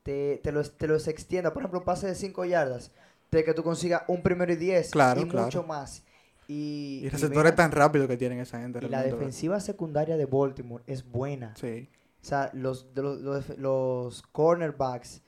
[0.03, 1.53] te, te, los, te los extienda.
[1.53, 2.91] Por ejemplo, un pase de 5 yardas,
[3.31, 5.47] de que tú consigas un primero y 10 Claro, y claro.
[5.47, 6.05] mucho más.
[6.47, 8.81] Y, Y y receptores mira, tan rápidos que tienen esa gente.
[8.83, 11.55] y la defensiva secundaria de Baltimore es buena.
[11.57, 11.89] Sí.
[12.23, 15.23] O sea, los, los, los cornerbacks,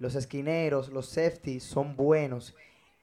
[0.00, 2.56] los esquineros, los safeties son buenos.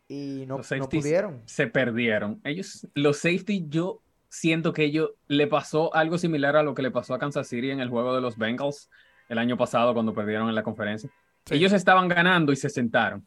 [0.09, 1.41] Y no, Los no pudieron.
[1.45, 2.39] se perdieron.
[2.43, 6.91] Ellos, los safety, yo siento que ellos le pasó algo similar a lo que le
[6.91, 8.89] pasó a Kansas City en el juego de los Bengals
[9.29, 11.09] el año pasado cuando perdieron en la conferencia.
[11.45, 11.55] Sí.
[11.55, 13.25] Ellos estaban ganando y se sentaron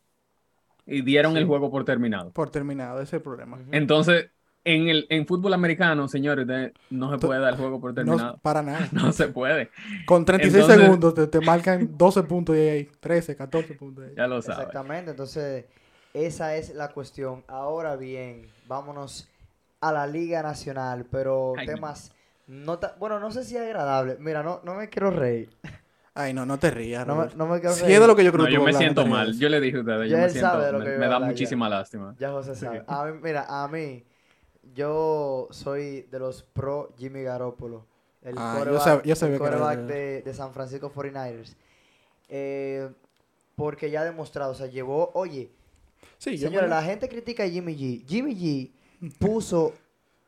[0.86, 1.38] y dieron Sí.
[1.38, 2.30] el juego por terminado.
[2.32, 3.58] Por terminado, ese es el problema.
[3.72, 4.30] Entonces,
[4.64, 7.94] en el en fútbol americano, señores, de- no se puede dar el juego por No,
[7.94, 8.38] terminado.
[8.42, 8.88] para nada.
[8.92, 9.70] No se puede,
[10.06, 14.14] Con 36 Entonces- segundos te, te marcan 12 puntos de ahí, 13, 14 puntos ahí.
[14.16, 14.58] ya lo sabes.
[14.58, 15.64] Exactamente, entonces
[16.12, 17.44] esa es la cuestión.
[17.48, 19.28] Ahora bien, vámonos
[19.80, 21.66] a la Liga Nacional, pero Ay.
[21.66, 22.12] temas
[22.46, 24.16] no ta- bueno, no sé si es agradable.
[24.20, 25.48] Mira, no, no me quiero reír.
[26.12, 27.94] Ay, no, no te rías, No me, no quiero Si reír.
[27.94, 29.38] es de lo que yo creo No, que yo tú me no siento mal.
[29.38, 30.90] Yo le dije a ustedes, yo Ya me él siento, sabe de lo me, que
[30.98, 31.24] me da ya.
[31.24, 32.14] muchísima lástima.
[32.18, 32.62] Ya José Sí.
[32.62, 32.82] sabe.
[32.88, 34.04] A mí, mira, a mí,
[34.74, 37.86] yo soy de los pro Jimmy Garoppolo.
[38.22, 41.56] El Ah, yo quarterback, sab- yo sabía el que era de- de, San Francisco 49ers.
[42.28, 42.90] Eh,
[43.56, 45.50] porque ya ha demostrado, o sea, llevó, oye,
[46.18, 48.04] Sí, Señora, me- la gente critica a Jimmy G.
[48.06, 48.70] Jimmy G
[49.18, 49.72] puso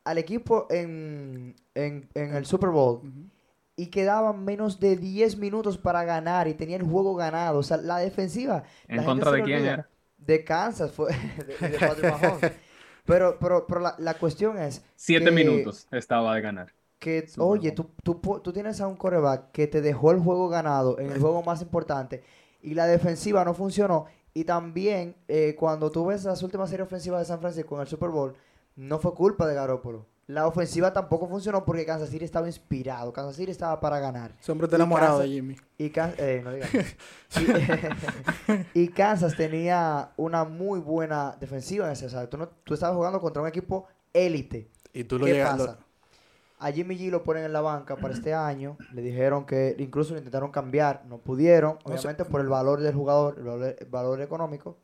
[0.04, 3.00] al equipo en, en, en el Super Bowl
[3.76, 7.58] y quedaban menos de 10 minutos para ganar y tenía el juego ganado.
[7.58, 8.64] O sea, la defensiva.
[8.88, 9.88] ¿En la contra de quién era?
[10.18, 11.10] De Kansas, fue
[11.60, 12.52] de, de Patrick Mahomes.
[13.04, 16.72] Pero, pero, pero la, la cuestión es Siete que- minutos estaba de ganar.
[16.98, 20.48] que, Super oye, tú, tú, tú tienes a un coreback que te dejó el juego
[20.48, 22.22] ganado en el juego más importante
[22.62, 24.06] y la defensiva no funcionó.
[24.34, 27.86] Y también, eh, cuando tú ves las últimas series ofensivas de San Francisco en el
[27.88, 28.34] Super Bowl,
[28.76, 30.06] no fue culpa de Garoppolo.
[30.32, 33.12] La ofensiva tampoco funcionó porque Kansas City estaba inspirado.
[33.12, 34.34] Kansas City estaba para ganar.
[34.40, 35.56] Ese hombre está enamorado Kansas- de Jimmy.
[35.76, 36.70] Y, eh, no digas.
[38.72, 42.06] y, y Kansas tenía una muy buena defensiva en ese.
[42.06, 44.70] O sea, tú, no- tú estabas jugando contra un equipo élite.
[44.94, 45.44] Y tú lo ¿Qué?
[46.58, 48.78] A Jimmy G lo ponen en la banca para este año.
[48.92, 51.02] Le dijeron que incluso lo intentaron cambiar.
[51.06, 51.76] No pudieron.
[51.84, 54.78] Obviamente por el valor del jugador, el valor, el valor económico.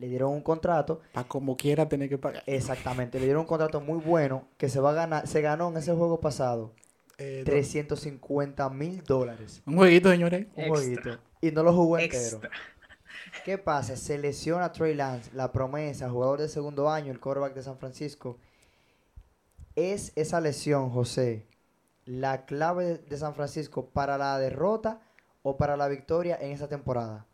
[0.00, 1.00] Le dieron un contrato.
[1.12, 2.42] Para como quiera tener que pagar.
[2.46, 3.18] Exactamente.
[3.20, 4.48] Le dieron un contrato muy bueno.
[4.56, 5.28] Que se va a ganar.
[5.28, 6.72] Se ganó en ese juego pasado.
[7.18, 9.62] Eh, 350 mil dólares.
[9.66, 10.46] Un jueguito, señores.
[10.56, 10.68] Un Extra.
[10.74, 11.18] jueguito.
[11.42, 12.22] Y no lo jugó entero.
[12.22, 12.50] Extra.
[13.44, 13.94] ¿Qué pasa?
[13.96, 18.38] Se lesiona Trey Lance, la promesa, jugador de segundo año, el quarterback de San Francisco.
[19.76, 21.46] ¿Es esa lesión, José,
[22.06, 25.00] la clave de- de San Francisco para la derrota
[25.42, 27.26] o para la victoria en esa temporada?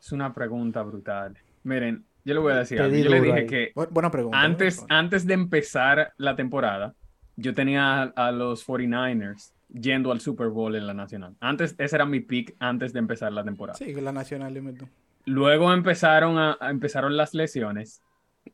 [0.00, 1.36] Es una pregunta brutal.
[1.64, 2.96] Miren, yo le voy a decir algo.
[2.96, 3.46] Yo le dije ahí.
[3.46, 4.40] que Bu- buena pregunta.
[4.40, 6.94] antes, buena antes de empezar la temporada,
[7.36, 11.34] yo tenía a, a los 49ers yendo al Super Bowl en la Nacional.
[11.40, 13.76] Antes, ese era mi pick antes de empezar la temporada.
[13.76, 14.88] Sí, la nacional le meto.
[15.26, 18.02] Luego empezaron, a, a- empezaron las lesiones.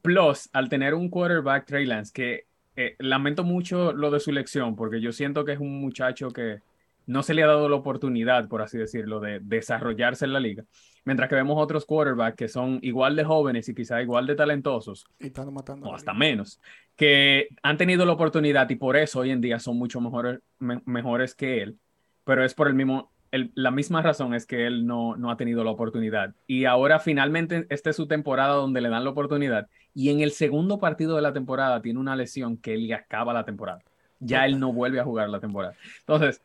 [0.02, 2.44] Plus, al tener un quarterback, Trey Lance, que
[2.76, 6.60] eh, lamento mucho lo de su elección, porque yo siento que es un muchacho que
[7.06, 10.64] no se le ha dado la oportunidad, por así decirlo, de desarrollarse en la liga.
[11.04, 15.04] Mientras que vemos otros quarterbacks que son igual de jóvenes y quizá igual de talentosos,
[15.18, 15.88] Y están matando.
[15.88, 16.60] o hasta menos,
[16.96, 20.82] que han tenido la oportunidad y por eso hoy en día son mucho mejores, me-
[20.84, 21.78] mejores que él,
[22.24, 25.36] pero es por el mismo, el- la misma razón es que él no, no ha
[25.36, 26.34] tenido la oportunidad.
[26.46, 30.32] Y ahora finalmente esta es su temporada donde le dan la oportunidad y en el
[30.32, 33.80] segundo partido de la temporada tiene una lesión que le acaba la temporada.
[34.18, 35.74] Ya él no vuelve a jugar la temporada.
[36.00, 36.42] Entonces,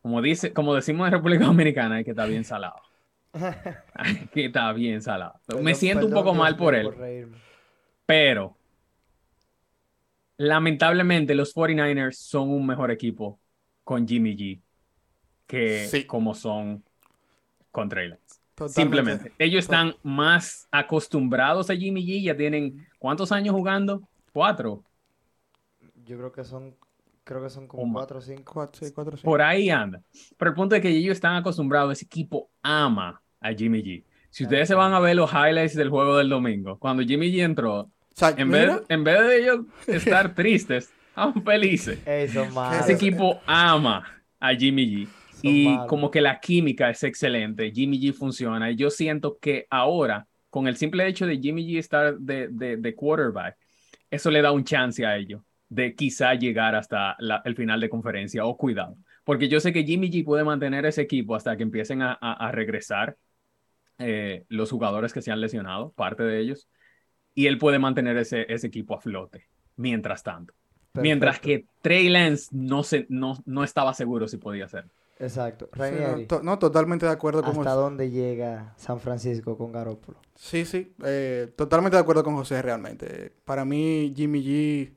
[0.00, 2.76] como, dice, como decimos en República Dominicana, hay que estar bien salado.
[4.32, 5.34] Que estar bien salado.
[5.48, 7.28] Me Perdón- siento un poco Dios mal por él.
[8.06, 8.56] Pero,
[10.36, 13.38] lamentablemente, los 49ers son un mejor equipo
[13.84, 14.60] con Jimmy G
[15.46, 16.04] que Sí.
[16.04, 16.82] como son
[17.70, 18.40] con Trey Lance.
[18.54, 18.80] Totalmente.
[18.82, 19.32] Simplemente.
[19.38, 22.22] Ellos están más acostumbrados a Jimmy G.
[22.22, 24.02] Ya tienen, ¿cuántos años jugando?
[24.32, 24.84] Cuatro.
[26.04, 26.74] Yo creo que son,
[27.30, 28.00] creo que son como O más.
[28.00, 28.52] cuatro o cinco.
[28.54, 29.24] Cuatro, sí, cuatro, cinco.
[29.30, 30.02] Por ahí anda.
[30.36, 31.92] Pero el punto es que ellos están acostumbrados.
[31.92, 34.04] Ese equipo ama a Jimmy G.
[34.30, 37.42] Si ustedes se van a ver los highlights del juego del domingo, cuando Jimmy G
[37.44, 41.98] entró, O sea, en vez, en vez de ellos estar tristes, estaban felices.
[42.52, 42.80] Malos.
[42.84, 44.04] Ese equipo ama
[44.40, 45.06] a Jimmy G.
[45.06, 45.86] Son Y malos.
[45.86, 48.70] como que la química es excelente, Jimmy G funciona.
[48.70, 52.76] Y yo siento que ahora, con el simple hecho de Jimmy G estar de, de,
[52.76, 53.56] de quarterback,
[54.10, 57.88] eso le da un chance a ellos de quizá llegar hasta la- el final de
[57.88, 58.96] conferencia o cuidado.
[59.24, 62.34] Porque yo sé que Jimmy G puede mantener ese equipo hasta que empiecen a, a-
[62.34, 63.16] a regresar
[63.98, 66.68] eh, los jugadores que se han lesionado, parte de ellos,
[67.34, 70.54] y él puede mantener ese, ese equipo a flote mientras tanto.
[70.94, 74.86] Mientras que Trey Lance no, se, no, no estaba seguro si podía hacer.
[75.20, 75.68] Exacto.
[75.74, 77.76] Sí, no, Ranieri, to- no, totalmente de acuerdo con ¿hasta José.
[77.76, 80.18] dónde llega San Francisco con Garoppolo?
[80.34, 83.32] Sí, sí, eh, totalmente de acuerdo con José realmente.
[83.44, 84.92] Para mí, Jimmy G,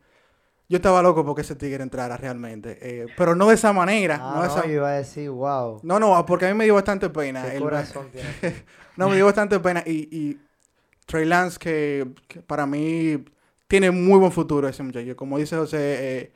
[0.73, 4.15] yo estaba loco porque ese tigre entrara realmente, eh, pero no de esa manera.
[4.19, 6.55] Ah, no, de no, esa- yo iba a decir, wow, no, no, porque a mí
[6.57, 7.43] me dio bastante pena.
[7.43, 8.63] qué el- corazón tiene.
[8.97, 9.83] No, me dio bastante pena.
[9.86, 10.41] Y, y
[11.05, 13.23] Trey Lance, que, que para mí
[13.67, 15.15] tiene muy buen futuro ese muchacho.
[15.15, 16.33] Como dice José, eh,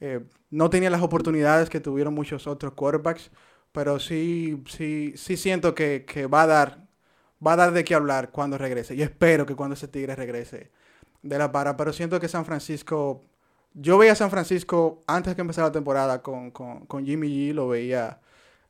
[0.00, 3.30] eh, no tenía las oportunidades que tuvieron muchos otros quarterbacks,
[3.72, 6.86] pero sí, sí, sí siento que, que va a dar,
[7.46, 8.94] va a dar de qué hablar cuando regrese.
[8.94, 10.70] Y espero que cuando ese tigre regrese
[11.22, 11.76] de la para.
[11.78, 13.24] Pero siento que San Francisco,
[13.74, 17.54] yo veía a San Francisco antes que empezara la temporada con, con, con Jimmy G,
[17.54, 18.20] lo veía,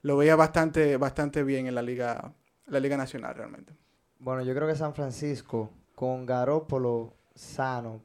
[0.03, 2.33] lo veía bastante, bastante bien en la liga,
[2.67, 3.73] la liga nacional realmente.
[4.19, 8.03] Bueno, yo creo que San Francisco con Garoppolo sano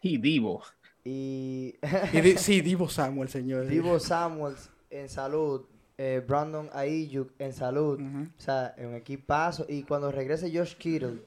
[0.00, 0.62] Y Divo.
[1.04, 1.74] y
[2.12, 3.66] Y di- sí, Divo Samuel, señor.
[3.66, 5.66] Divo Samuels en salud,
[5.98, 11.22] eh, Brandon Ayuk en salud, o sea, en un equipazo y cuando regrese Josh Kittle,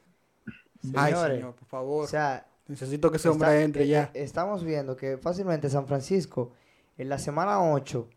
[0.96, 2.04] Ay, señores, señor, por favor.
[2.06, 4.04] o sea, Necesito que ese está- hombre entre eh, ya.
[4.14, 6.52] eh, estamos viendo que fácilmente San Francisco
[6.98, 8.08] en la semana 8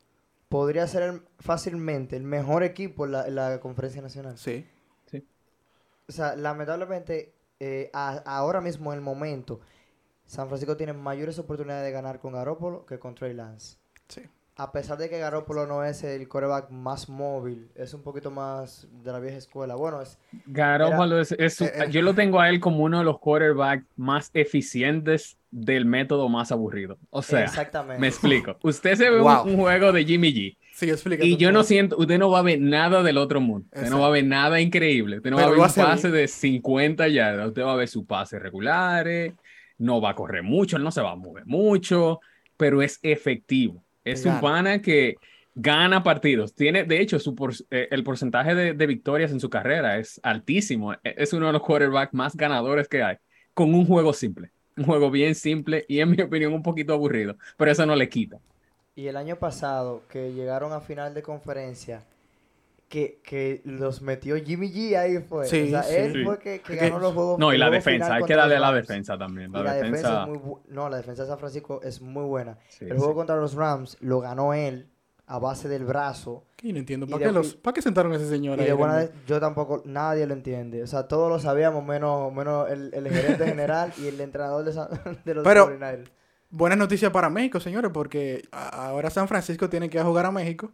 [0.48, 4.38] podría ser el- fácilmente el mejor equipo en la, en la conferencia nacional.
[4.38, 4.64] Sí.
[6.08, 9.58] O sea, lamentablemente, eh, a- ahora mismo en el momento,
[10.24, 13.76] San Francisco tiene mayores oportunidades de ganar con Garoppolo que con Trey Lance.
[14.06, 14.22] Sí.
[14.58, 18.88] A pesar de que Garoppolo no es el quarterback más móvil, es un poquito más
[19.04, 19.74] de la vieja escuela.
[19.74, 21.86] Bueno, es Garoppolo es, es su- eh, eh.
[21.90, 26.52] yo lo tengo a él como uno de los quarterbacks más eficientes del método más
[26.52, 26.96] aburrido.
[27.10, 28.00] O sea, exactamente.
[28.00, 28.56] me explico.
[28.62, 29.44] Usted se ve un- Wow.
[29.44, 30.90] un, juego de Jimmy G Sí,
[31.20, 33.66] y yo no siento, usted no va a ver nada del otro mundo.
[33.74, 35.18] Usted no va a ver nada increíble.
[35.18, 36.20] Usted no Pero va a ver un pase bien.
[36.20, 37.48] de 50 yardas.
[37.48, 39.32] Usted va a ver sus pases regulares.
[39.78, 42.20] No va a correr mucho, él no se va a mover mucho,
[42.56, 43.82] pero es efectivo.
[44.12, 45.16] Es un pana que
[45.54, 46.54] gana partidos.
[46.54, 50.20] Tiene, de hecho, su por- eh, el porcentaje de, de victorias en su carrera es
[50.22, 50.92] altísimo.
[50.94, 53.16] E- Es uno de los quarterbacks más ganadores que hay,
[53.54, 54.52] con un juego simple.
[54.76, 58.08] Un juego bien simple y, en mi opinión, un poquito aburrido, pero eso no le
[58.08, 58.38] quita.
[58.96, 62.02] Y el año pasado, que llegaron a final de conferencia,
[62.88, 65.46] que, que los metió Jimmy G ahí fue.
[65.46, 65.94] Sí, o sea, sí.
[65.96, 66.24] él Sí.
[66.24, 67.38] fue que, que ganó los juegos.
[67.38, 69.50] No, y la defensa, hay que darle a la defensa también.
[69.50, 72.00] Y La, la defensa, defensa, es muy bu- No, la defensa de San Francisco es
[72.00, 72.58] muy buena.
[72.68, 72.96] sí, el sí.
[72.98, 74.88] juego contra los Rams lo ganó él
[75.26, 76.44] a base del brazo.
[76.62, 77.06] Yo no entiendo.
[77.06, 78.66] y ¿Para qué, los, ¿Para qué sentaron a ese señor Y ahí?
[78.68, 80.84] de buena vez, yo tampoco, nadie lo entiende.
[80.84, 84.72] O sea, todos lo sabíamos, menos, menos el, el gerente general y el entrenador de,
[84.72, 84.88] San-
[85.24, 86.08] de los Pero- 49ers.
[86.48, 90.30] Buenas noticias para México, señores, porque ahora San Francisco tiene que ir a jugar a
[90.30, 90.70] México.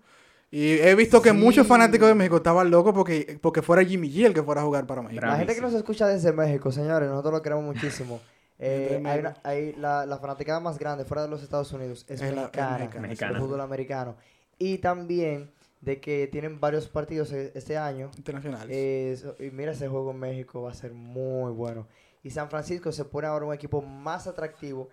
[0.52, 1.36] Y he visto que Sí.
[1.36, 4.64] muchos fanáticos de México estaban locos porque, porque fuera Jimmy G el que fuera a
[4.64, 5.24] jugar para México.
[5.26, 8.20] La gente que nos escucha desde México, señores, nosotros lo queremos muchísimo.
[8.64, 12.20] Eh, hay una- hay la, la fanaticada más grande fuera de los Estados Unidos es,
[12.20, 13.32] Es la- es mexicana, Mexicana.
[13.32, 14.14] el fútbol americano.
[14.56, 18.12] Y también de que tienen varios partidos e- este año.
[18.16, 18.70] Internacionales.
[18.70, 21.88] Es- y mira, ese juego en México va a ser muy bueno.
[22.22, 24.90] Y San Francisco se pone ahora un equipo más atractivo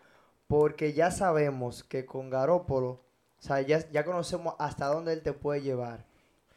[0.48, 3.02] porque ya sabemos que con Garópolo,
[3.40, 6.06] o sea, ya, ya conocemos hasta dónde él te puede llevar.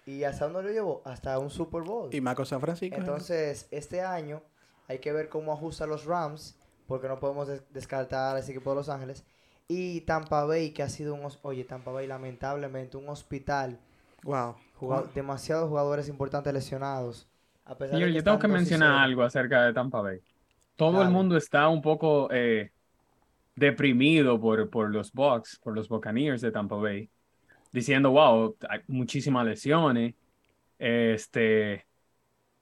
[0.04, 1.02] ¿Y hasta dónde lo llevó?
[1.04, 2.12] Hasta un Super Bowl.
[2.12, 2.96] y más con San Francisco.
[2.98, 4.42] Entonces, este año
[4.88, 8.70] hay que ver cómo ajusta los Rams, porque no podemos des- descartar a ese equipo
[8.70, 9.24] de Los Ángeles.
[9.68, 11.22] Y Tampa Bay, que ha sido un...
[11.42, 13.78] Oye, Tampa Bay, lamentablemente, un hospital.
[14.24, 14.56] wow.
[14.78, 17.28] Jugado- demasiados jugadores importantes lesionados.
[17.64, 18.98] A pesar de que yo tengo que están 2 y mencionar 0.
[19.04, 20.20] algo acerca de Tampa Bay.
[20.74, 22.72] Todo el mundo está un poco eh,
[23.54, 27.10] deprimido por, por los Bucks, por los Buccaneers de Tampa Bay,
[27.72, 30.14] diciendo, wow, hay muchísimas lesiones,
[30.78, 31.86] este,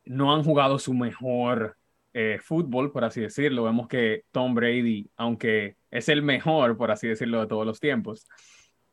[0.04, 1.76] no han jugado su mejor
[2.12, 3.64] eh, fútbol, por así decirlo.
[3.64, 8.26] Vemos que Tom Brady, aunque es el mejor, por así decirlo, de todos los tiempos,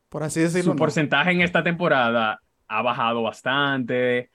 [0.08, 0.72] Por así decirlo.
[0.72, 0.76] su no.
[0.76, 4.30] porcentaje en esta temporada ha bajado bastante.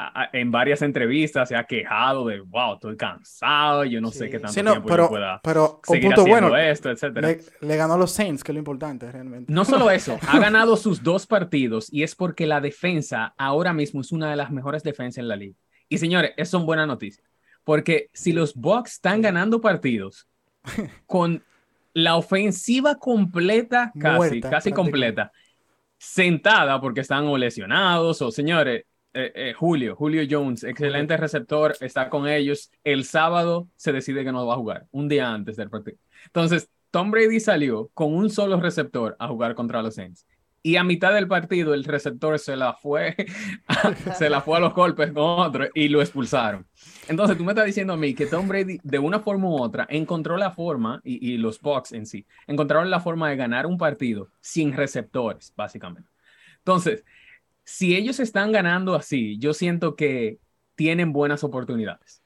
[0.00, 4.26] A- a- En varias entrevistas se ha quejado de, wow, estoy cansado, yo no sé
[4.26, 4.30] Sí.
[4.30, 6.56] qué tanto Sí, no, tiempo yo pero, pueda pero seguir punto haciendo bueno.
[6.56, 7.28] esto, etcétera.
[7.28, 9.52] Le, le ganó a los Saints, que es lo importante realmente.
[9.52, 14.00] No solo eso, ha ganado sus dos partidos y es porque la defensa ahora mismo
[14.00, 15.56] es una de las mejores defensas en la liga.
[15.88, 17.26] Y señores, eso son buenas noticias,
[17.64, 20.28] porque si los Bucks están ganando partidos
[21.06, 21.42] con
[21.94, 25.32] la ofensiva completa, casi, Muerta, casi completa,
[25.96, 28.84] sentada porque están o lesionados o señores,
[29.20, 32.70] eh, eh, Julio, Julio Jones, excelente receptor, está con ellos.
[32.84, 35.98] El sábado se decide que no va a jugar, un día antes del partido.
[36.26, 40.24] Entonces, Tom Brady salió con un solo receptor a jugar contra los Saints.
[40.62, 43.16] Y a mitad del partido el receptor se la fue,
[44.16, 46.64] se la fue a los golpes con otro y lo expulsaron.
[47.08, 49.84] Entonces tú me estás diciendo a mí que Tom Brady de una forma u otra
[49.90, 53.78] encontró la forma, y, y los Bucks en sí, encontraron la forma de ganar un
[53.78, 56.08] partido sin receptores, básicamente.
[56.58, 57.04] Entonces,
[57.68, 60.38] si ellos están ganando así, yo siento que
[60.74, 62.22] tienen buenas oportunidades.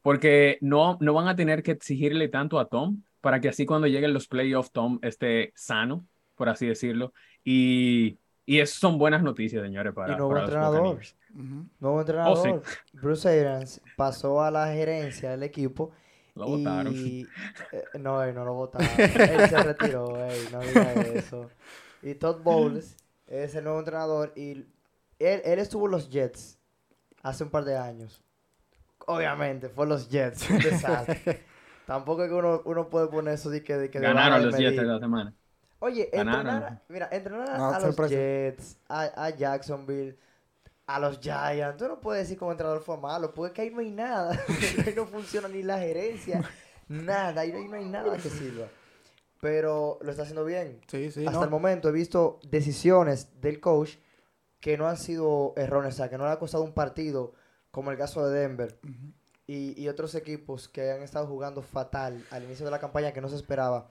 [0.00, 3.88] Porque no, no van a tener que exigirle tanto a Tom para que así cuando
[3.88, 7.12] lleguen los playoffs Tom esté sano, por así decirlo.
[7.44, 10.80] Y, y eso son buenas noticias, señores, para, Y nuevo para los entrenador.
[10.80, 11.16] Buccaneers.
[11.34, 11.66] Ujú.
[11.78, 12.62] Nuevo Oh, entrenador.
[12.94, 15.92] Bruce Arians pasó a la gerencia del equipo.
[16.34, 16.94] Lo votaron.
[16.96, 17.26] Y,
[17.72, 18.88] eh, no, no lo votaron.
[18.98, 21.50] él se retiró, ey, no diga eso.
[22.02, 24.64] Y Todd Bowles es el nuevo entrenador y
[25.18, 26.58] él, él estuvo en los Jets
[27.22, 28.22] hace un par de años.
[29.06, 31.44] Obviamente, fue los Jets, un desastre.
[31.86, 34.56] Tampoco es que uno, uno puede poner eso de que, de que Ganaron de los
[34.58, 35.34] Jets la semana.
[35.78, 36.40] Oye, Ganaron.
[36.46, 38.14] entrenar, a- mira, entrenar a, No, a los sorpresa.
[38.14, 40.18] Jets, a, a Jacksonville,
[40.86, 43.80] a los Giants, tú no puedes decir como entrenador fue malo, porque que ahí no
[43.80, 44.32] hay nada.
[44.86, 46.42] ahí no funciona ni la gerencia,
[46.88, 48.66] nada, ahí no, ahí no hay nada que sirva.
[49.40, 50.80] Pero lo está haciendo bien.
[50.88, 51.26] Sí, sí.
[51.26, 51.44] Hasta no.
[51.44, 53.96] el momento he visto decisiones del coach
[54.60, 57.34] que no han sido erróneas, o sea, que no le ha costado un partido,
[57.70, 58.78] como el caso de Denver.
[58.84, 59.12] Ujú.
[59.48, 63.20] Y, y otros equipos que han estado jugando fatal al inicio de la campaña que
[63.20, 63.90] no se esperaba.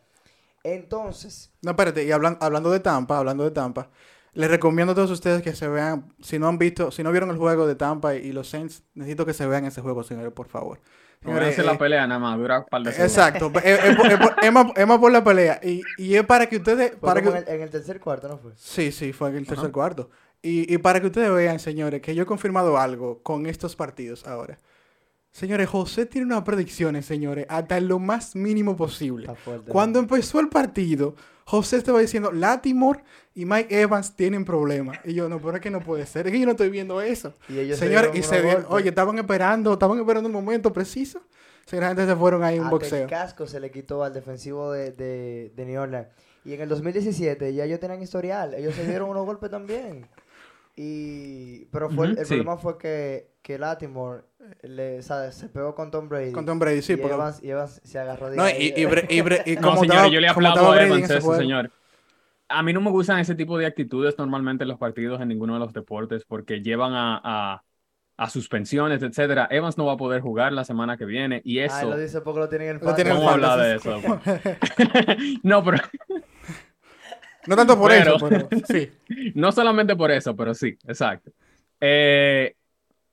[0.64, 3.90] Entonces, No, espérate, y hablan- hablando de Tampa, hablando de Tampa,
[4.34, 7.30] les recomiendo a todos ustedes que se vean, si no han visto, si no vieron
[7.30, 10.34] el juego de Tampa y, y los Saints, necesito que se vean ese juego, señores,
[10.34, 10.80] por favor.
[11.22, 13.18] No Señores, véanse la eh, pelea nada más, dura un par de segundos.
[13.18, 15.60] Exacto, es, es por- es por- es más, es por la pelea.
[15.64, 18.28] Y, y es para que ustedes, fue para que, en, el, en el tercer cuarto,
[18.28, 18.52] ¿no fue?
[18.56, 19.72] Sí, sí, fue en el tercer Ajá.
[19.72, 20.10] cuarto.
[20.42, 24.26] Y, y para que ustedes vean, señores, que yo he confirmado algo con estos partidos
[24.28, 24.58] ahora.
[25.32, 29.28] Señores, José tiene unas predicciones, señores, hasta en lo más mínimo posible.
[29.36, 29.70] Fuerte.
[29.72, 34.98] Cuando empezó el partido, José estaba diciendo, Latimore y Mike Evans tienen problemas.
[35.04, 37.02] Y yo, no, pero es que no puede ser, es que yo no estoy viendo
[37.02, 37.34] eso.
[37.50, 41.22] Y se Señores, y se dieron- oye, estaban esperando, estaban esperando el momento preciso.
[41.66, 43.04] Seguramente se fueron ahí Hasta boxeo.
[43.04, 46.08] el casco se le quitó al defensivo de, de, de New Orleans.
[46.46, 48.54] Y en el 2017 ya ellos tenían historial.
[48.54, 50.06] Ellos se dieron unos golpes también.
[50.76, 51.66] Y...
[51.72, 52.36] Pero fue, Ujú, el sí.
[52.36, 54.24] problema fue que, que Latimore
[54.64, 56.32] le, sabe, se pegó con Tom Brady.
[56.32, 58.74] Con Tom Brady, sí, y, porque- Evans, y Evans se agarró de No, ahí.
[58.76, 61.04] y, y, Bre- y Bre- y No, como señores, estaba- yo le aplaudo a Evans
[61.06, 61.72] ese eso, señor.
[62.48, 65.54] A mí no me gustan ese tipo de actitudes normalmente en los partidos en ninguno
[65.56, 67.64] de los deportes porque llevan a, a,
[68.18, 69.48] a suspensiones, etcétera.
[69.50, 71.90] Evans no va a poder jugar la semana que viene y Ah, eso...
[71.90, 74.00] lo dice porque lo tienen en el Lo tienen en hablar de eso.
[75.44, 75.78] no, pero
[77.48, 78.90] No tanto por Pero- eso, pero sí.
[79.36, 81.32] no solamente por eso, pero sí, exacto.
[81.80, 82.56] Eh,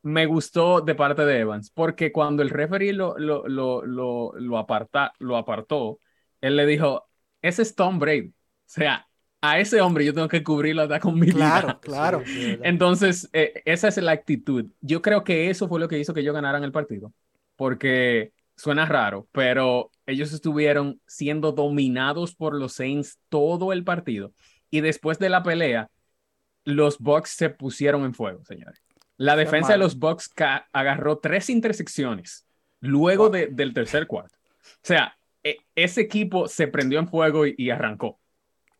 [0.02, 4.58] me gustó de parte de Evans, porque cuando el referee lo, lo, lo, lo, lo,
[4.58, 5.98] aparta, lo apartó,
[6.40, 7.08] él le dijo,
[7.40, 8.28] ese es Tom Brady.
[8.28, 8.34] O
[8.66, 9.06] sea,
[9.40, 11.80] a ese hombre yo tengo que cubrirlo hasta con mi Claro, vida.
[11.80, 12.18] claro.
[12.26, 12.60] Verdad.
[12.64, 14.66] Entonces, eh, esa es la actitud.
[14.80, 17.12] Yo creo que eso fue lo que hizo que ellos ganaran el partido,
[17.56, 24.32] porque suena raro, pero ellos estuvieron siendo dominados por los Saints todo el partido.
[24.70, 25.90] Y después de la pelea,
[26.64, 28.80] los Bucks se pusieron en fuego, señores.
[29.16, 30.30] La Qué defensa de los Bucks
[30.72, 32.46] agarró tres intersecciones
[32.80, 34.36] luego de- del tercer cuarto.
[34.64, 38.18] O sea, e- ese equipo se prendió en fuego y, y arrancó.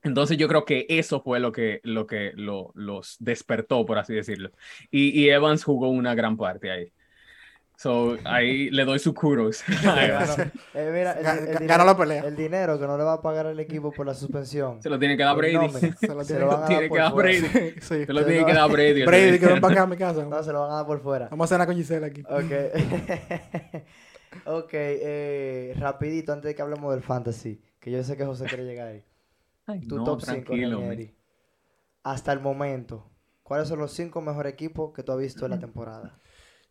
[0.03, 4.15] Entonces yo creo que eso fue lo que, lo que lo- los despertó, por así
[4.15, 4.51] decirlo.
[4.91, 6.93] Y, y Evans jugó una gran parte ahí.
[7.83, 9.64] So, ahí le doy su kudos.
[10.75, 12.23] Eh, mira, el, Ga- el ga- dinero, la pelea.
[12.25, 14.81] el dinero que no le va a pagar el equipo por la suspensión.
[14.83, 15.68] Se lo tiene que dar Brady.
[15.99, 17.12] Se lo tiene- que dar.
[17.12, 17.81] Brady.
[17.81, 19.05] Se lo tiene que dar Brady.
[19.05, 20.25] Brady, que ven para acá a mi casa.
[20.25, 21.29] No, se lo van a dar por fuera.
[21.29, 22.23] Vamos a cenar con Giselle aquí.
[22.23, 22.53] Ok.
[24.47, 28.64] ok, eh, rapidito, antes de que hablemos del fantasy, que yo sé que José quiere
[28.64, 29.05] llegar ahí.
[29.66, 31.14] Ay, Tu no, top 5, tranquilo, hombre.
[32.05, 33.11] Hasta el momento,
[33.42, 36.18] ¿cuáles son los 5 mejores equipos que tú has visto en la temporada?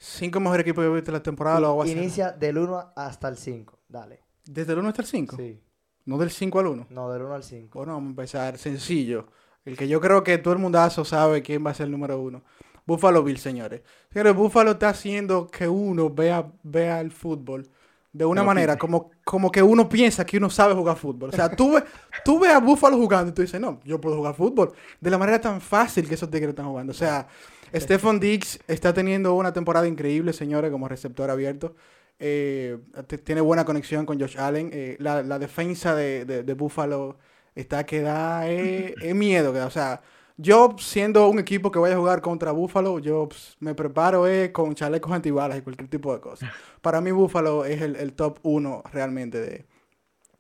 [0.04, 1.60] Cinco mejores equipos que he visto en la temporada.
[1.60, 1.92] Lo hago así.
[1.92, 4.22] Inicia del 1 hasta el 5, dale.
[4.46, 5.36] Desde el 1 hasta el 5.
[5.38, 5.62] Sí,
[6.06, 6.88] No del 5 al 1.
[6.90, 7.78] no, del 1 al 5.
[7.78, 9.28] Bueno, vamos a empezar sencillo.
[9.64, 12.20] El que yo creo que todo el mundazo sabe quién va a ser el número
[12.20, 12.42] uno.
[12.88, 13.82] Buffalo Bill, señores.
[14.12, 17.70] Señores, Buffalo está haciendo que uno vea, vea el fútbol
[18.12, 21.30] de una manera como, como que uno piensa que uno sabe jugar fútbol.
[21.30, 21.84] O sea, tú, ve-
[22.26, 24.74] tú ves a Buffalo jugando y tú dices, no, yo puedo jugar fútbol.
[25.00, 26.90] De la manera tan fácil que esos tigres están jugando.
[26.90, 27.28] O sea,
[27.74, 31.76] Stephon Diggs está teniendo una temporada increíble, señores, como receptor abierto.
[32.20, 32.78] Eh,
[33.24, 34.70] tiene buena conexión con Josh Allen.
[34.74, 37.18] Eh, la, la defensa de, de, de Buffalo
[37.56, 39.54] está que da eh, miedo.
[39.54, 39.68] que da.
[39.68, 40.02] O sea,
[40.38, 44.76] yo siendo un equipo que vaya a jugar contra Buffalo, yo pues, me preparo con
[44.76, 46.50] chalecos antibalas y cualquier tipo de cosas.
[46.82, 49.66] Para mí Buffalo es el, el top uno realmente de,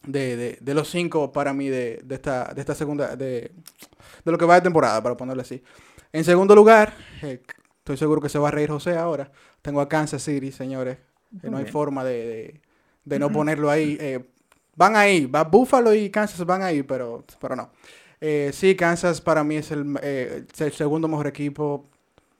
[0.03, 3.51] de, de, de los cinco para mí de, de esta, de esta segunda, de,
[4.25, 5.63] de lo que va de temporada, para ponerlo así.
[6.11, 7.41] En segundo lugar, eh,
[7.79, 9.31] estoy seguro que se va a reír José ahora,
[9.61, 10.97] tengo a Kansas City, señores.
[11.39, 12.61] que no hay forma de,
[13.05, 13.97] no ponerlo ahí.
[13.99, 14.19] Eh,
[14.75, 17.71] van ahí, va Buffalo y Kansas van ahí, pero, pero no.
[18.19, 21.89] Eh, sí, Kansas para mí es el, eh, el segundo mejor equipo.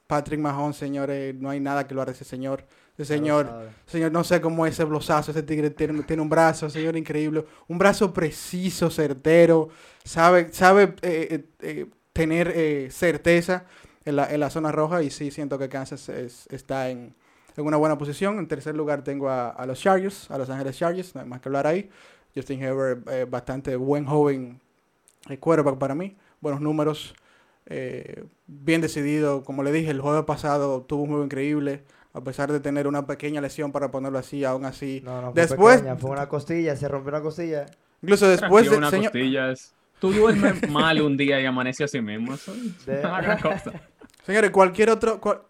[0.08, 2.66] Patrick Mahon, señores, no hay nada que lo haga ese señor.
[3.06, 3.46] Señor,
[3.86, 7.46] señor, no sé cómo ese blosazo, ese tigre tiene, tiene un brazo, señor, increíble.
[7.68, 9.70] Un brazo preciso, certero,
[10.04, 13.66] sabe, sabe eh, eh, eh, tener eh, certeza
[14.06, 17.14] en la, en la zona roja y sí siento que Kansas es- está en,
[17.58, 18.40] en una buena posición.
[18.40, 21.42] En tercer lugar tengo a, a los Chargers, a Los Ángeles Chargers, no hay más
[21.42, 21.90] que hablar ahí.
[22.36, 24.60] Justin Herbert, bastante buen joven
[25.40, 27.14] quarterback para mí, buenos números,
[28.48, 29.44] bien decidido.
[29.44, 31.84] Como le dije, el jueves pasado tuvo un juego increíble,
[32.14, 35.02] a pesar de tener una pequeña lesión para ponerlo así, aún así.
[35.04, 37.66] No, no, fue Después- pequeña, fue una costilla, se rompió una costilla.
[38.02, 39.74] Incluso después de, una señor- costillas.
[40.00, 42.34] Tú duermes mal un día y amaneces así mismo.
[42.34, 43.02] Eso es De-
[43.42, 43.72] cosa.
[44.26, 45.42] señores, cualquier otro, cual-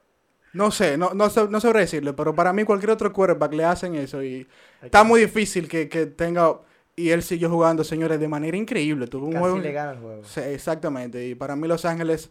[0.54, 3.96] no sé, no, no, no sabré decirlo, pero para mí cualquier otro quarterback le hacen
[3.96, 4.46] eso y
[4.82, 6.60] está muy difícil que, que tenga,
[6.98, 9.08] y él siguió jugando, señores, de manera increíble.
[9.08, 9.58] Tuvo un Casi juego...
[9.60, 10.24] le gana el juego.
[10.26, 11.26] Sí, exactamente.
[11.26, 12.30] Y para mí Los Ángeles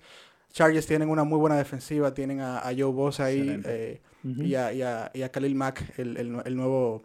[0.53, 2.13] Chargers tienen una muy buena defensiva.
[2.13, 4.03] Tienen a, a Joe Bosa ahí Excelente.
[4.25, 7.03] Y, a, y, a, y a Khalil Mack, el, el nue- el nuevo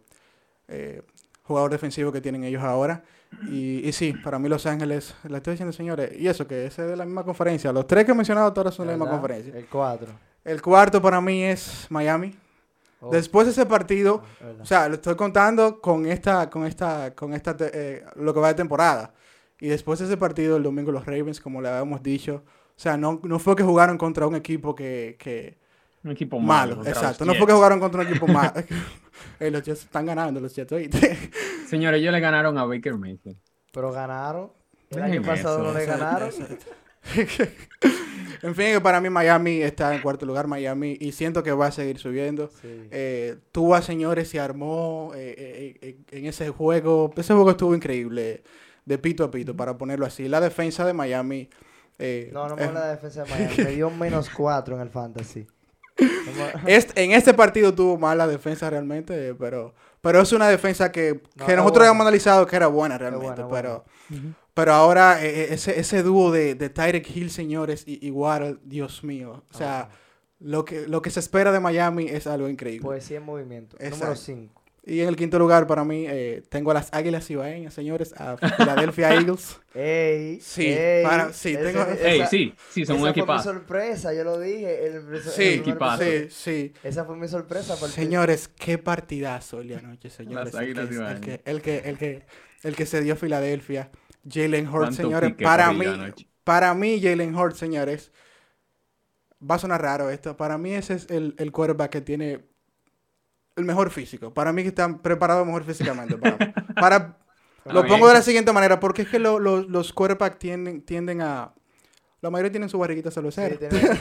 [0.67, 1.01] eh,
[1.43, 3.03] jugador defensivo que tienen ellos ahora.
[3.49, 6.83] Y, y sí, para mí Los Ángeles, le estoy diciendo señores, y eso que ese
[6.83, 7.71] es de la misma conferencia.
[7.73, 9.57] Los tres que he mencionado todos son de la misma conferencia.
[9.57, 10.07] El 4.
[10.43, 12.35] El cuarto para mí es Miami.
[13.11, 14.23] Después de ese partido,
[14.61, 18.47] o sea, lo estoy contando con esta, con esta, con esta, eh, lo que va
[18.47, 19.13] de temporada.
[19.59, 22.97] Y después de ese partido, el domingo, los Ravens, como le habíamos dicho, o sea,
[22.97, 25.57] no, no fue que jugaron contra un equipo que, que
[26.05, 26.77] Un equipo malo.
[26.77, 27.25] malo, exacto.
[27.25, 28.53] No fue que jugaron contra un equipo malo.
[29.39, 31.17] Eh, los Jets están ganando, los Jets, oíste.
[31.67, 33.37] Señores, ellos le ganaron a Baker Mayfield.
[33.71, 34.51] Pero ganaron.
[34.89, 36.29] El año pasado no le ganaron.
[38.41, 41.67] en fin, que para mí Miami está en cuarto lugar, Miami, y siento que va
[41.67, 42.49] a seguir subiendo.
[42.61, 42.87] Sí.
[42.91, 47.11] Eh, Tua, señores, se armó eh, eh, en ese juego.
[47.15, 48.43] Ese juego estuvo increíble,
[48.85, 50.27] de pito a pito, para ponerlo así.
[50.27, 51.49] La defensa de Miami.
[51.99, 53.55] eh, No, no eh, me la defensa de Miami.
[53.57, 55.47] Me dio un menos 4 en el fantasy.
[56.67, 61.45] Este- en este partido tuvo mala defensa realmente, pero, pero es una defensa que, No,
[61.45, 63.43] que nosotros habíamos analizado que era buena realmente.
[63.43, 64.35] buena, pero, buena.
[64.53, 68.57] pero ahora eh, eh, ese, ese dúo de, de Tyreek Hill, señores, y, y Waddle,
[68.63, 69.43] Dios mío.
[69.51, 69.89] O sea,
[70.39, 72.83] lo, que, lo que se espera de Miami es algo increíble.
[72.85, 73.77] Poesía en movimiento.
[73.77, 74.15] Número Exacto.
[74.17, 74.61] 5.
[74.87, 78.37] Y en el quinto lugar, para mí, eh, tengo a las Águilas Ibaeñas, señores, a
[78.37, 79.59] Philadelphia Eagles.
[79.73, 83.07] Ey, Sí, ey, para- sí, ese- tengo- esa- Ey, sí, sí, son esa un fue
[83.07, 83.43] mi equipazo.
[83.49, 84.85] sorpresa, yo lo dije.
[84.85, 86.03] El, el Sí, equipazo.
[86.03, 86.73] sí, sí.
[86.83, 87.75] Esa fue mi sorpresa.
[87.79, 90.53] porque- Señores, qué partidazo el día de anoche, señores.
[90.53, 91.19] Las Águilas el, que, el, Ibaeñas.
[91.21, 92.25] que, el, que, el, que,
[92.61, 93.89] el que se dio Filadelfia.
[94.29, 95.33] Jalen Hurts, señores.
[95.41, 95.85] Para mí,
[96.43, 98.11] para mí, Jalen Hurts, señores.
[99.47, 100.37] Va a sonar raro esto.
[100.37, 102.45] Para mí ese es el, el quarterback que tiene
[103.55, 104.33] el mejor físico.
[104.33, 106.17] Para mí que están preparados mejor físicamente.
[106.17, 106.37] Para,
[106.75, 107.17] para-
[107.65, 108.79] lo pongo de la siguiente manera.
[108.79, 111.51] Porque es que lo- lo- los quarterbacks tienden, tienden a...
[112.21, 113.55] La mayoría tienen su barriguita Sí, cervecera.
[113.57, 113.99] tiene-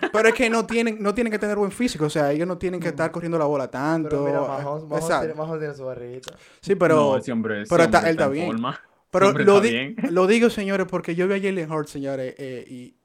[0.12, 2.04] Pero es que no tienen, no tienen que tener buen físico.
[2.06, 4.08] O sea, ellos no tienen que estar corriendo la bola tanto.
[4.10, 6.34] pero mira, Mahomes, Mahomes tiene, Mahomes tiene su barriguita.
[6.60, 6.94] Sí, pero...
[6.96, 8.46] no, ese hombre, ese pero está- él está en bien.
[8.46, 8.80] forma.
[9.10, 9.96] Pero lo, está di- bien.
[10.10, 12.96] lo digo, señores, porque yo vi a Jalen Hurts, señores, eh, y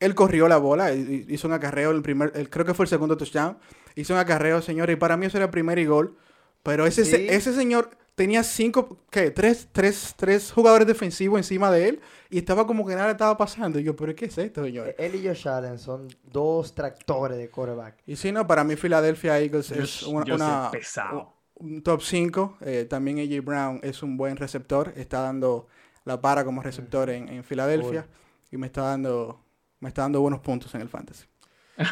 [0.00, 3.16] él corrió la bola, hizo un acarreo, el primer, el- creo que fue el segundo
[3.16, 3.58] touchdown,
[4.00, 6.16] hizo un acarreo, señores, y para mí eso era primer y gol,
[6.62, 7.26] pero ese, se- Sí.
[7.28, 9.30] ese señor tenía cinco, ¿qué?
[9.30, 13.36] Tres, tres, tres jugadores defensivos encima de él, y estaba como que nada le estaba
[13.36, 14.94] pasando, y yo, pero ¿qué es esto, señores?
[14.98, 17.96] Él y Josh Allen son dos tractores de quarterback.
[18.06, 21.32] Y si no, para mí Philadelphia Eagles Yo- es una, una- pesado.
[21.54, 22.56] un top 5.
[22.88, 24.92] también AJ Brown es un buen receptor.
[24.96, 25.66] Está dando
[26.04, 28.06] la para como receptor en, en Filadelfia.
[28.50, 29.40] Y me está dando
[29.80, 31.24] me está dando buenos puntos en el fantasy.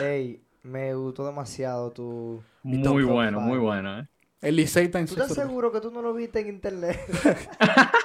[0.00, 2.42] Ey, me gustó demasiado tu...
[2.62, 3.48] Muy top bueno, five.
[3.50, 4.08] muy bueno, ¿eh?
[4.42, 6.98] El Licey está en ¿Tú estás seguro que tú no lo viste en internet?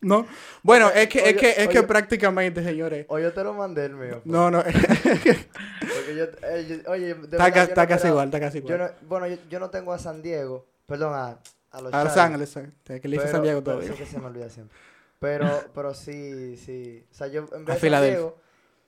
[0.00, 0.26] No.
[0.62, 3.04] Bueno, es que, es que, es que prácticamente, señores.
[3.08, 4.20] o yo te lo mandé el mío.
[4.22, 4.26] pues.
[4.26, 4.62] No, no.
[4.62, 8.38] Porque yo, eh, yo- oye, de está verdad, ca- yo está no casi igual, está
[8.40, 8.94] casi Yo igual.
[9.02, 11.38] no, bueno, yo, yo no tengo a San Diego, perdón, a,
[11.72, 12.54] a los A Los Ángeles,
[12.84, 13.96] que le hice pero- San Diego pero todavía.
[13.96, 14.78] sí que se me olvida siempre.
[15.18, 17.04] Pero, pero sí, sí.
[17.10, 18.18] O sea, yo en vez de San Filadelfia.
[18.18, 18.36] Diego,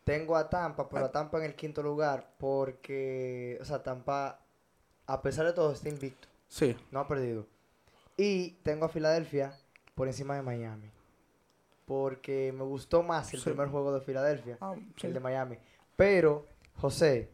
[0.04, 4.40] tengo a Tampa, pero a Tampa en el quinto lugar porque, o sea, Tampa,
[5.06, 6.76] a pesar de todo, está invicto, Sí.
[6.90, 7.46] no ha perdido.
[8.16, 9.56] Y tengo a Filadelfia
[9.94, 10.90] por encima de Miami.
[11.86, 13.50] Porque me gustó más el Sí.
[13.50, 15.06] primer juego de Filadelfia Ah, que sí.
[15.08, 15.58] el de Miami.
[15.96, 16.46] Pero,
[16.76, 17.30] José,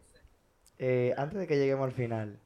[0.79, 2.39] eh, antes de que lleguemos al final,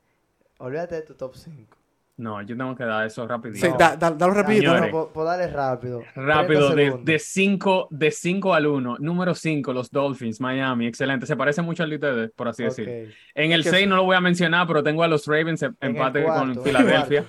[0.59, 1.77] olvídate de tu top 5.
[2.21, 3.67] No, yo tengo que dar eso rapidito.
[3.67, 4.73] Sí, da- da- dalo rapidito.
[4.73, 4.93] Señores.
[4.93, 5.25] ¿no?
[5.25, 6.03] Dale rápido.
[6.15, 7.05] Rápido, 30 de, segundos.
[7.07, 8.97] de 5 de cinco al 1.
[8.99, 10.87] Número 5, los Dolphins, Miami.
[10.87, 11.25] Excelente.
[11.25, 12.93] Se parece mucho al de ustedes, por así decirlo.
[12.93, 13.15] Ok.
[13.35, 15.75] En el que- 6 no lo voy a mencionar, pero tengo a los Ravens em-
[15.81, 17.25] En empate cuarto, con el Filadelfia.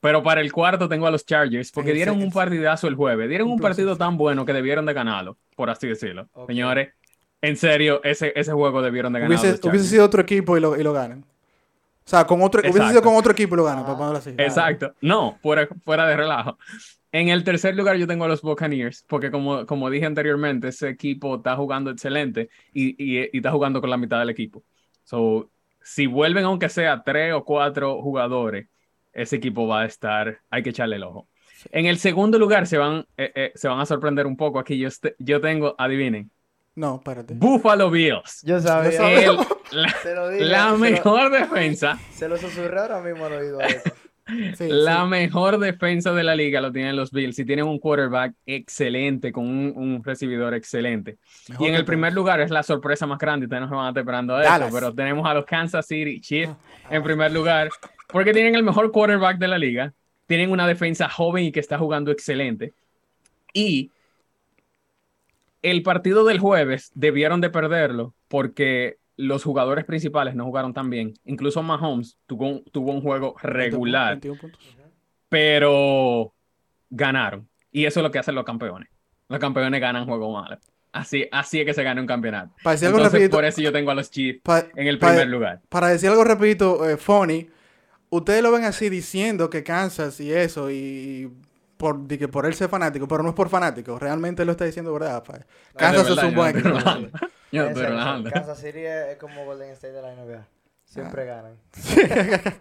[0.00, 3.28] Pero para el cuarto tengo a los Chargers, porque dieron un partidazo el jueves.
[3.28, 6.28] Dieron un partido tan bueno que debieron de ganarlo, por así decirlo.
[6.46, 6.90] Señores,
[7.42, 9.38] en serio, ese, ese juego debieron de ganar.
[9.38, 11.24] Hubiese, hubiese sido otro equipo y lo, y lo ganan.
[12.04, 12.90] O sea, con otro, hubiese Exacto.
[13.00, 13.86] sido con otro equipo lo ganan, Ah.
[13.86, 14.30] para ponerlo así.
[14.36, 14.94] Exacto.
[15.00, 16.58] No, fuera, fuera de relajo.
[17.12, 20.88] En el tercer lugar yo tengo a los Buccaneers, porque como, como dije anteriormente, ese
[20.88, 24.62] equipo está jugando excelente y, y- y está jugando con la mitad del equipo.
[25.04, 25.50] So,
[25.82, 28.68] si vuelven aunque sea tres o cuatro jugadores,
[29.12, 31.28] ese equipo va a estar, hay que echarle el ojo.
[31.72, 34.58] En el segundo lugar se van, eh, eh, se van a sorprender un poco.
[34.58, 34.88] Aquí yo,
[35.18, 36.30] yo tengo, adivinen,
[36.80, 37.34] No, espérate.
[37.34, 38.42] Buffalo Bills.
[38.42, 39.22] Yo sabía.
[39.24, 39.36] El-
[39.72, 40.44] la, se lo dije.
[40.46, 43.60] la se lo- mejor defensa Se lo susurré ahora mismo al oído.
[43.60, 43.90] a eso.
[44.56, 45.08] Sí, La sí.
[45.08, 49.44] mejor defensa de la liga lo tienen los Bills y tienen un quarterback excelente con
[49.44, 51.16] un, un recibidor excelente.
[51.48, 53.86] Mejor y en el primer lugar es la sorpresa más grande, ustedes no se van
[53.86, 56.52] a estar esperando a eso, pero tenemos a los Kansas City Chiefs
[56.84, 56.88] Ah.
[56.94, 57.70] en primer lugar
[58.06, 59.92] porque tienen el mejor quarterback de la liga,
[60.28, 62.72] tienen una defensa joven y que está jugando excelente.
[63.52, 63.90] Y
[65.62, 71.14] el partido del jueves debieron de perderlo porque los jugadores principales no jugaron tan bien.
[71.24, 74.60] Incluso Mahomes tuvo un, tuvo un juego 20 regular 21 puntos.
[75.28, 76.32] pero
[76.90, 77.48] ganaron.
[77.72, 78.88] Y eso es lo que hacen los campeones.
[79.28, 80.58] Los campeones ganan juego malo.
[80.92, 82.52] Así, así es que se gana un campeonato.
[82.64, 84.98] Para decir algo Entonces, rapidito, por eso yo tengo a los Chiefs pa- en el
[84.98, 85.60] primer lugar.
[85.68, 87.48] para decir algo rapidito, eh, funny,
[88.08, 91.30] ustedes lo ven así diciendo que Kansas y eso, y
[91.80, 94.66] por, de que por él ser fanático, pero no es por fanático, realmente lo está
[94.66, 95.24] diciendo verdad.
[95.24, 95.40] pa.
[95.74, 96.76] Kansas es, un buen equipo.
[98.32, 100.46] Kansas City es como Golden State de la NBA.
[100.84, 101.36] Siempre Ah.
[101.36, 101.56] ganan.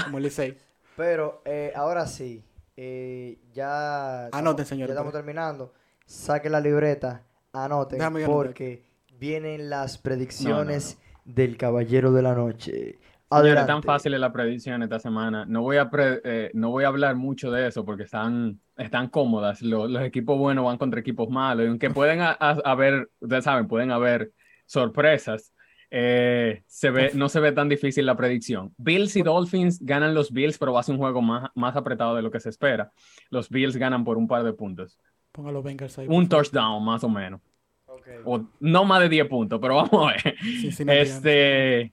[0.04, 0.56] Como el Licey.
[0.96, 2.44] Pero eh, ahora sí,
[2.76, 5.72] eh, ya, Anoten, estamos- señores, ya estamos por- terminando.
[6.06, 8.46] Saquen la libreta, anoten, Déjame anotar.
[8.46, 8.84] porque
[9.18, 12.98] vienen las predicciones del Caballero de la Noche.
[13.30, 13.66] Adelante.
[13.72, 15.44] tan fácil es la predicción esta semana.
[15.46, 19.08] No voy a, pre- eh, no voy a hablar mucho de eso porque están, están
[19.08, 19.62] cómodas.
[19.62, 21.64] Lo- Los, equipos buenos van contra equipos malos.
[21.64, 24.32] Y aunque pueden a- a- haber, ustedes saben, pueden haber
[24.66, 25.52] sorpresas.
[25.92, 28.72] eh, se ve, no se ve tan difícil la predicción.
[28.78, 32.14] Bills y Dolphins ganan los Bills, pero va a ser un juego más, más apretado
[32.14, 32.92] de lo que se espera.
[33.28, 34.98] Los Bills ganan por un par de puntos.
[35.32, 36.06] Ponga los Bengals ahí.
[36.08, 37.40] Un touchdown, más o menos.
[37.86, 38.06] Ok.
[38.24, 40.36] O no más de 10 puntos, pero vamos a ver.
[40.40, 41.02] Cincinnati gana.
[41.02, 41.92] Este,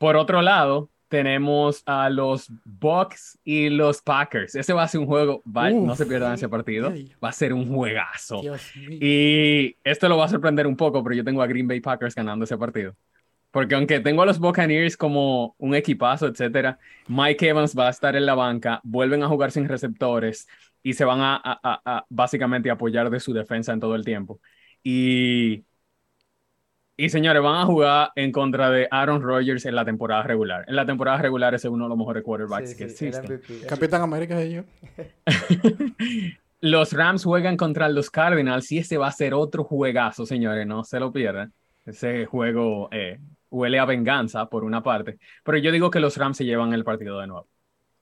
[0.00, 4.54] por otro lado, tenemos a los Bucks y los Packers.
[4.54, 6.90] Ese va a ser un juego, va- no se pierdan ese partido,
[7.22, 8.40] va a ser un juegazo.
[9.00, 12.14] Y esto lo va a sorprender un poco, pero yo tengo a Green Bay Packers
[12.14, 12.94] ganando ese partido.
[13.50, 16.78] Porque aunque tengo a los Buccaneers como un equipazo, etcétera,
[17.08, 20.46] Mike Evans va a estar en la banca, vuelven a jugar sin receptores
[20.82, 24.04] y se van a, a- a- a básicamente apoyar de su defensa en todo el
[24.04, 24.40] tiempo.
[24.84, 25.64] Y,
[27.04, 30.64] y señores, van a jugar en contra de Aaron Rodgers en la temporada regular.
[30.68, 33.40] En la temporada regular ese es uno de los mejores quarterbacks Sí, que sí, existen.
[33.66, 34.62] Capitán América es yo.
[36.62, 40.84] Los Rams juegan contra los Cardinals y ese va a ser otro juegazo, señores, no
[40.84, 41.54] se lo pierdan.
[41.86, 46.36] Ese juego eh, huele a venganza por una parte, pero yo digo que los Rams
[46.36, 47.48] se llevan el partido de nuevo.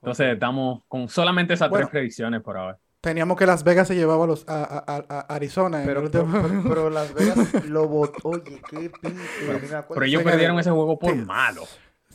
[0.03, 1.87] Entonces estamos con solamente esas Bueno.
[1.87, 2.79] tres predicciones por ahora.
[3.09, 5.83] Teníamos que Las Vegas se llevaba a, los, a, a- a- a Arizona.
[5.85, 8.29] Pero, pero, último- pero- pero Las Vegas lo votó.
[8.29, 9.19] Oye, qué pinche.
[9.89, 11.17] Pero ellos perdieron ese juego por Sí.
[11.19, 11.63] malo.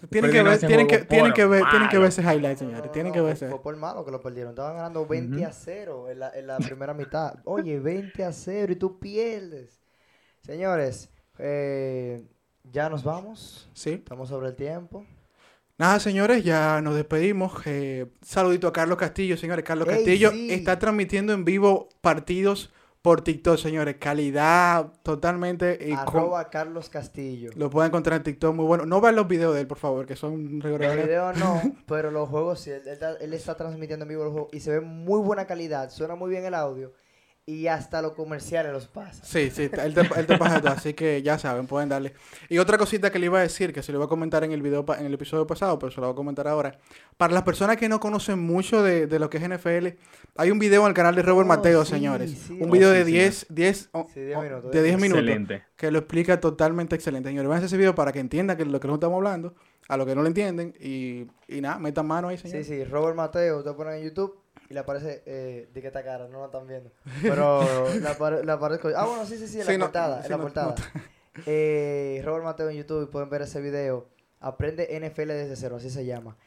[0.10, 2.86] tienen que ver, ese tienen que, tienen que ver, tienen que ver ese highlight, señores.
[2.86, 3.56] no, Tienen no, que ver fue- ese.
[3.56, 4.52] Fue por malo que lo perdieron.
[4.52, 5.46] Estaban ganando 20 Ujú.
[5.48, 7.36] a 0 en la, en la primera mitad.
[7.46, 9.82] Oye, 20 a 0 y tú pierdes.
[10.42, 12.24] Señores, eh,
[12.72, 13.70] ya nos vamos.
[13.74, 13.92] Sí.
[13.94, 15.06] Estamos sobre el tiempo.
[15.78, 17.54] Nada, señores, ya nos despedimos.
[17.66, 19.66] Eh, saludito a Carlos Castillo, señores.
[19.66, 20.52] Carlos Ey, Castillo sí.
[20.52, 22.72] está transmitiendo en vivo partidos
[23.02, 23.96] por TikTok, señores.
[24.00, 25.78] Calidad totalmente.
[25.82, 27.50] y con- Arroba Carlos Castillo.
[27.56, 28.86] lo pueden encontrar en TikTok muy bueno.
[28.86, 31.06] No vean los videos de él, por favor, que son Los regulares.
[31.06, 32.70] videos no, pero los juegos sí.
[32.70, 35.46] Él, él está- él está transmitiendo en vivo los juegos y se ve muy buena
[35.48, 35.90] calidad.
[35.90, 36.94] Suena muy bien el audio.
[37.46, 39.22] Y hasta los comerciales los pasa.
[39.26, 42.14] Sí, sí, él te, él te pasa todo, así que ya saben, pueden darle.
[42.48, 44.54] Y otra cosita que le iba a decir, que se lo iba a comentar en
[44.54, 46.80] el video, pa- en el episodio pasado, pero se lo voy a comentar ahora.
[47.18, 49.88] Para las personas que no conocen mucho de, de lo que es NFL,
[50.38, 52.32] hay un video en el canal de Robert Oh, Mateo, sí, señores.
[52.32, 53.12] sí, un oh, video sí, de sí.
[53.12, 55.64] 10, 10, o- Sí, 10 o- minutos, de 10 minutos Excelente.
[55.76, 57.50] que lo explica totalmente excelente, señores.
[57.50, 59.54] Vean ese video para que entiendan que lo que no estamos hablando,
[59.90, 62.68] a lo que no lo entienden, y, y nada, metan mano ahí, Sí, señores.
[62.68, 64.40] sí, Robert Mateo, usted pone en YouTube
[64.70, 66.92] y le aparece eh, de que está cara, no lo están viendo.
[67.22, 67.62] Pero
[67.94, 68.90] le, apare- le aparezco.
[68.96, 70.20] Ah, bueno, sí, sí, sí, en Sí, la no, portada.
[70.22, 70.76] sí, en la no, portada.
[71.48, 74.08] Eh, Robert Mateo en YouTube pueden ver ese video.
[74.40, 76.38] Aprende NFL desde cero, así se llama.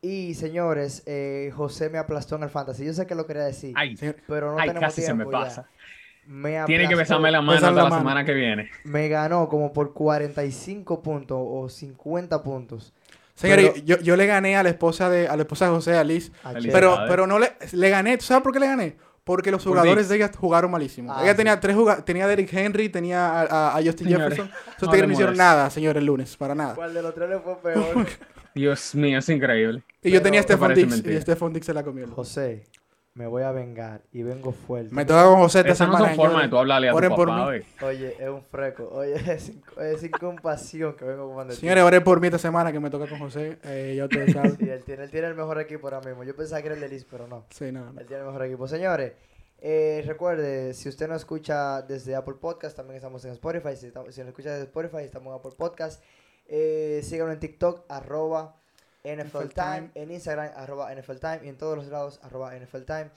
[0.00, 2.86] Y señores, eh, José me aplastó en el fantasy.
[2.86, 3.96] Yo sé que lo quería decir, Ay,
[4.26, 5.68] pero no ay, tenemos casi se me tiempo pasa.
[6.26, 7.98] Me Tiene que besarme la mano hasta la la mano.
[7.98, 8.70] semana que viene.
[8.84, 12.94] Me ganó como por 45 puntos o 50 puntos.
[13.40, 15.96] Señores, Pero- yo, yo le gané a la esposa de, a la esposa de José,
[15.96, 16.30] a Liz.
[16.44, 18.18] A Feliz- Che- Pero, pero no le, le gané.
[18.18, 18.96] ¿Tú sabes por qué le gané?
[19.24, 21.12] Porque los jugadores de ella jugaron malísimo.
[21.12, 21.36] Ah, ella sí.
[21.38, 22.04] tenía tres jugadores.
[22.04, 24.50] Tenía a Derrick Henry, tenía a, a- a Justin Señores, Jefferson.
[24.76, 26.36] Esos no no hicieron nada, señores, el lunes.
[26.36, 26.74] Para nada.
[26.74, 28.06] ¿Cuál de los tres le fue peor?
[28.54, 29.82] Dios mío, es increíble.
[30.02, 31.02] Y yo tenía a Stephon Dix.
[31.06, 32.08] Y Stephon Dix se la comió.
[32.08, 32.64] José,
[33.14, 34.94] me voy a vengar y vengo fuerte.
[34.94, 36.14] Me toca con José esta Esas no semana.
[36.14, 36.42] señores.
[36.42, 37.60] de tú hablarle a tu Oren por mí.
[37.82, 38.16] oye.
[38.18, 38.88] Es un freco.
[38.92, 42.70] Oye, es sin, es sin compasión que vengo con Señores, oré por mí esta semana
[42.72, 43.58] que me toca con José.
[43.64, 44.56] Eh, ya ustedes saben.
[44.56, 46.22] Sí, él tiene, él tiene el mejor equipo ahora mismo.
[46.24, 47.44] Yo pensaba que era el de Liz, pero no.
[47.50, 48.00] Sí, no, no.
[48.00, 48.68] Él tiene el mejor equipo.
[48.68, 49.12] Señores,
[49.58, 53.76] eh, recuerde, si usted nos escucha desde Apple Podcast, también estamos en Spotify.
[53.76, 56.02] Si, estamos- si nos escucha desde Spotify, estamos en Apple Podcast.
[56.46, 58.56] Eh, síganos en TikTok, arroba
[59.04, 59.52] NFL NFL Time.
[59.54, 59.90] Time.
[59.94, 61.40] En Instagram, arroba NFL Time.
[61.44, 63.10] Y en todos los lados, arroba NFL Time.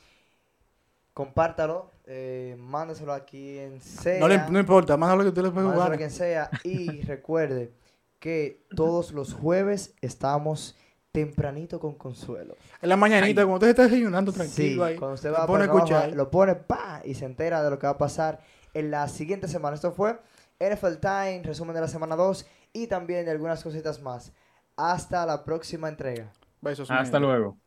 [1.14, 4.20] Compártalo, eh, mándaselo a quien sea.
[4.20, 5.98] No, le, no importa, más lo que usted le puede mándaselo a jugar.
[5.98, 6.50] quien sea.
[6.64, 7.72] Y recuerde
[8.20, 10.76] que todos los jueves estamos
[11.12, 12.56] tempranito con Consuelo.
[12.82, 13.46] En la mañanita, Ay.
[13.48, 14.96] cuando usted está desayunando Sí, tranquilo ahí.
[14.96, 16.12] cuando usted lo va pone a escuchar.
[16.14, 18.40] lo pone pa y se entera de lo que va a pasar
[18.74, 19.76] en la siguiente semana.
[19.76, 20.18] Esto fue
[20.60, 24.32] NFL Time, resumen de la semana 2 y también de algunas cositas más.
[24.78, 26.32] Hasta la próxima entrega.
[26.62, 26.90] Besos.
[26.92, 27.58] Hasta luego.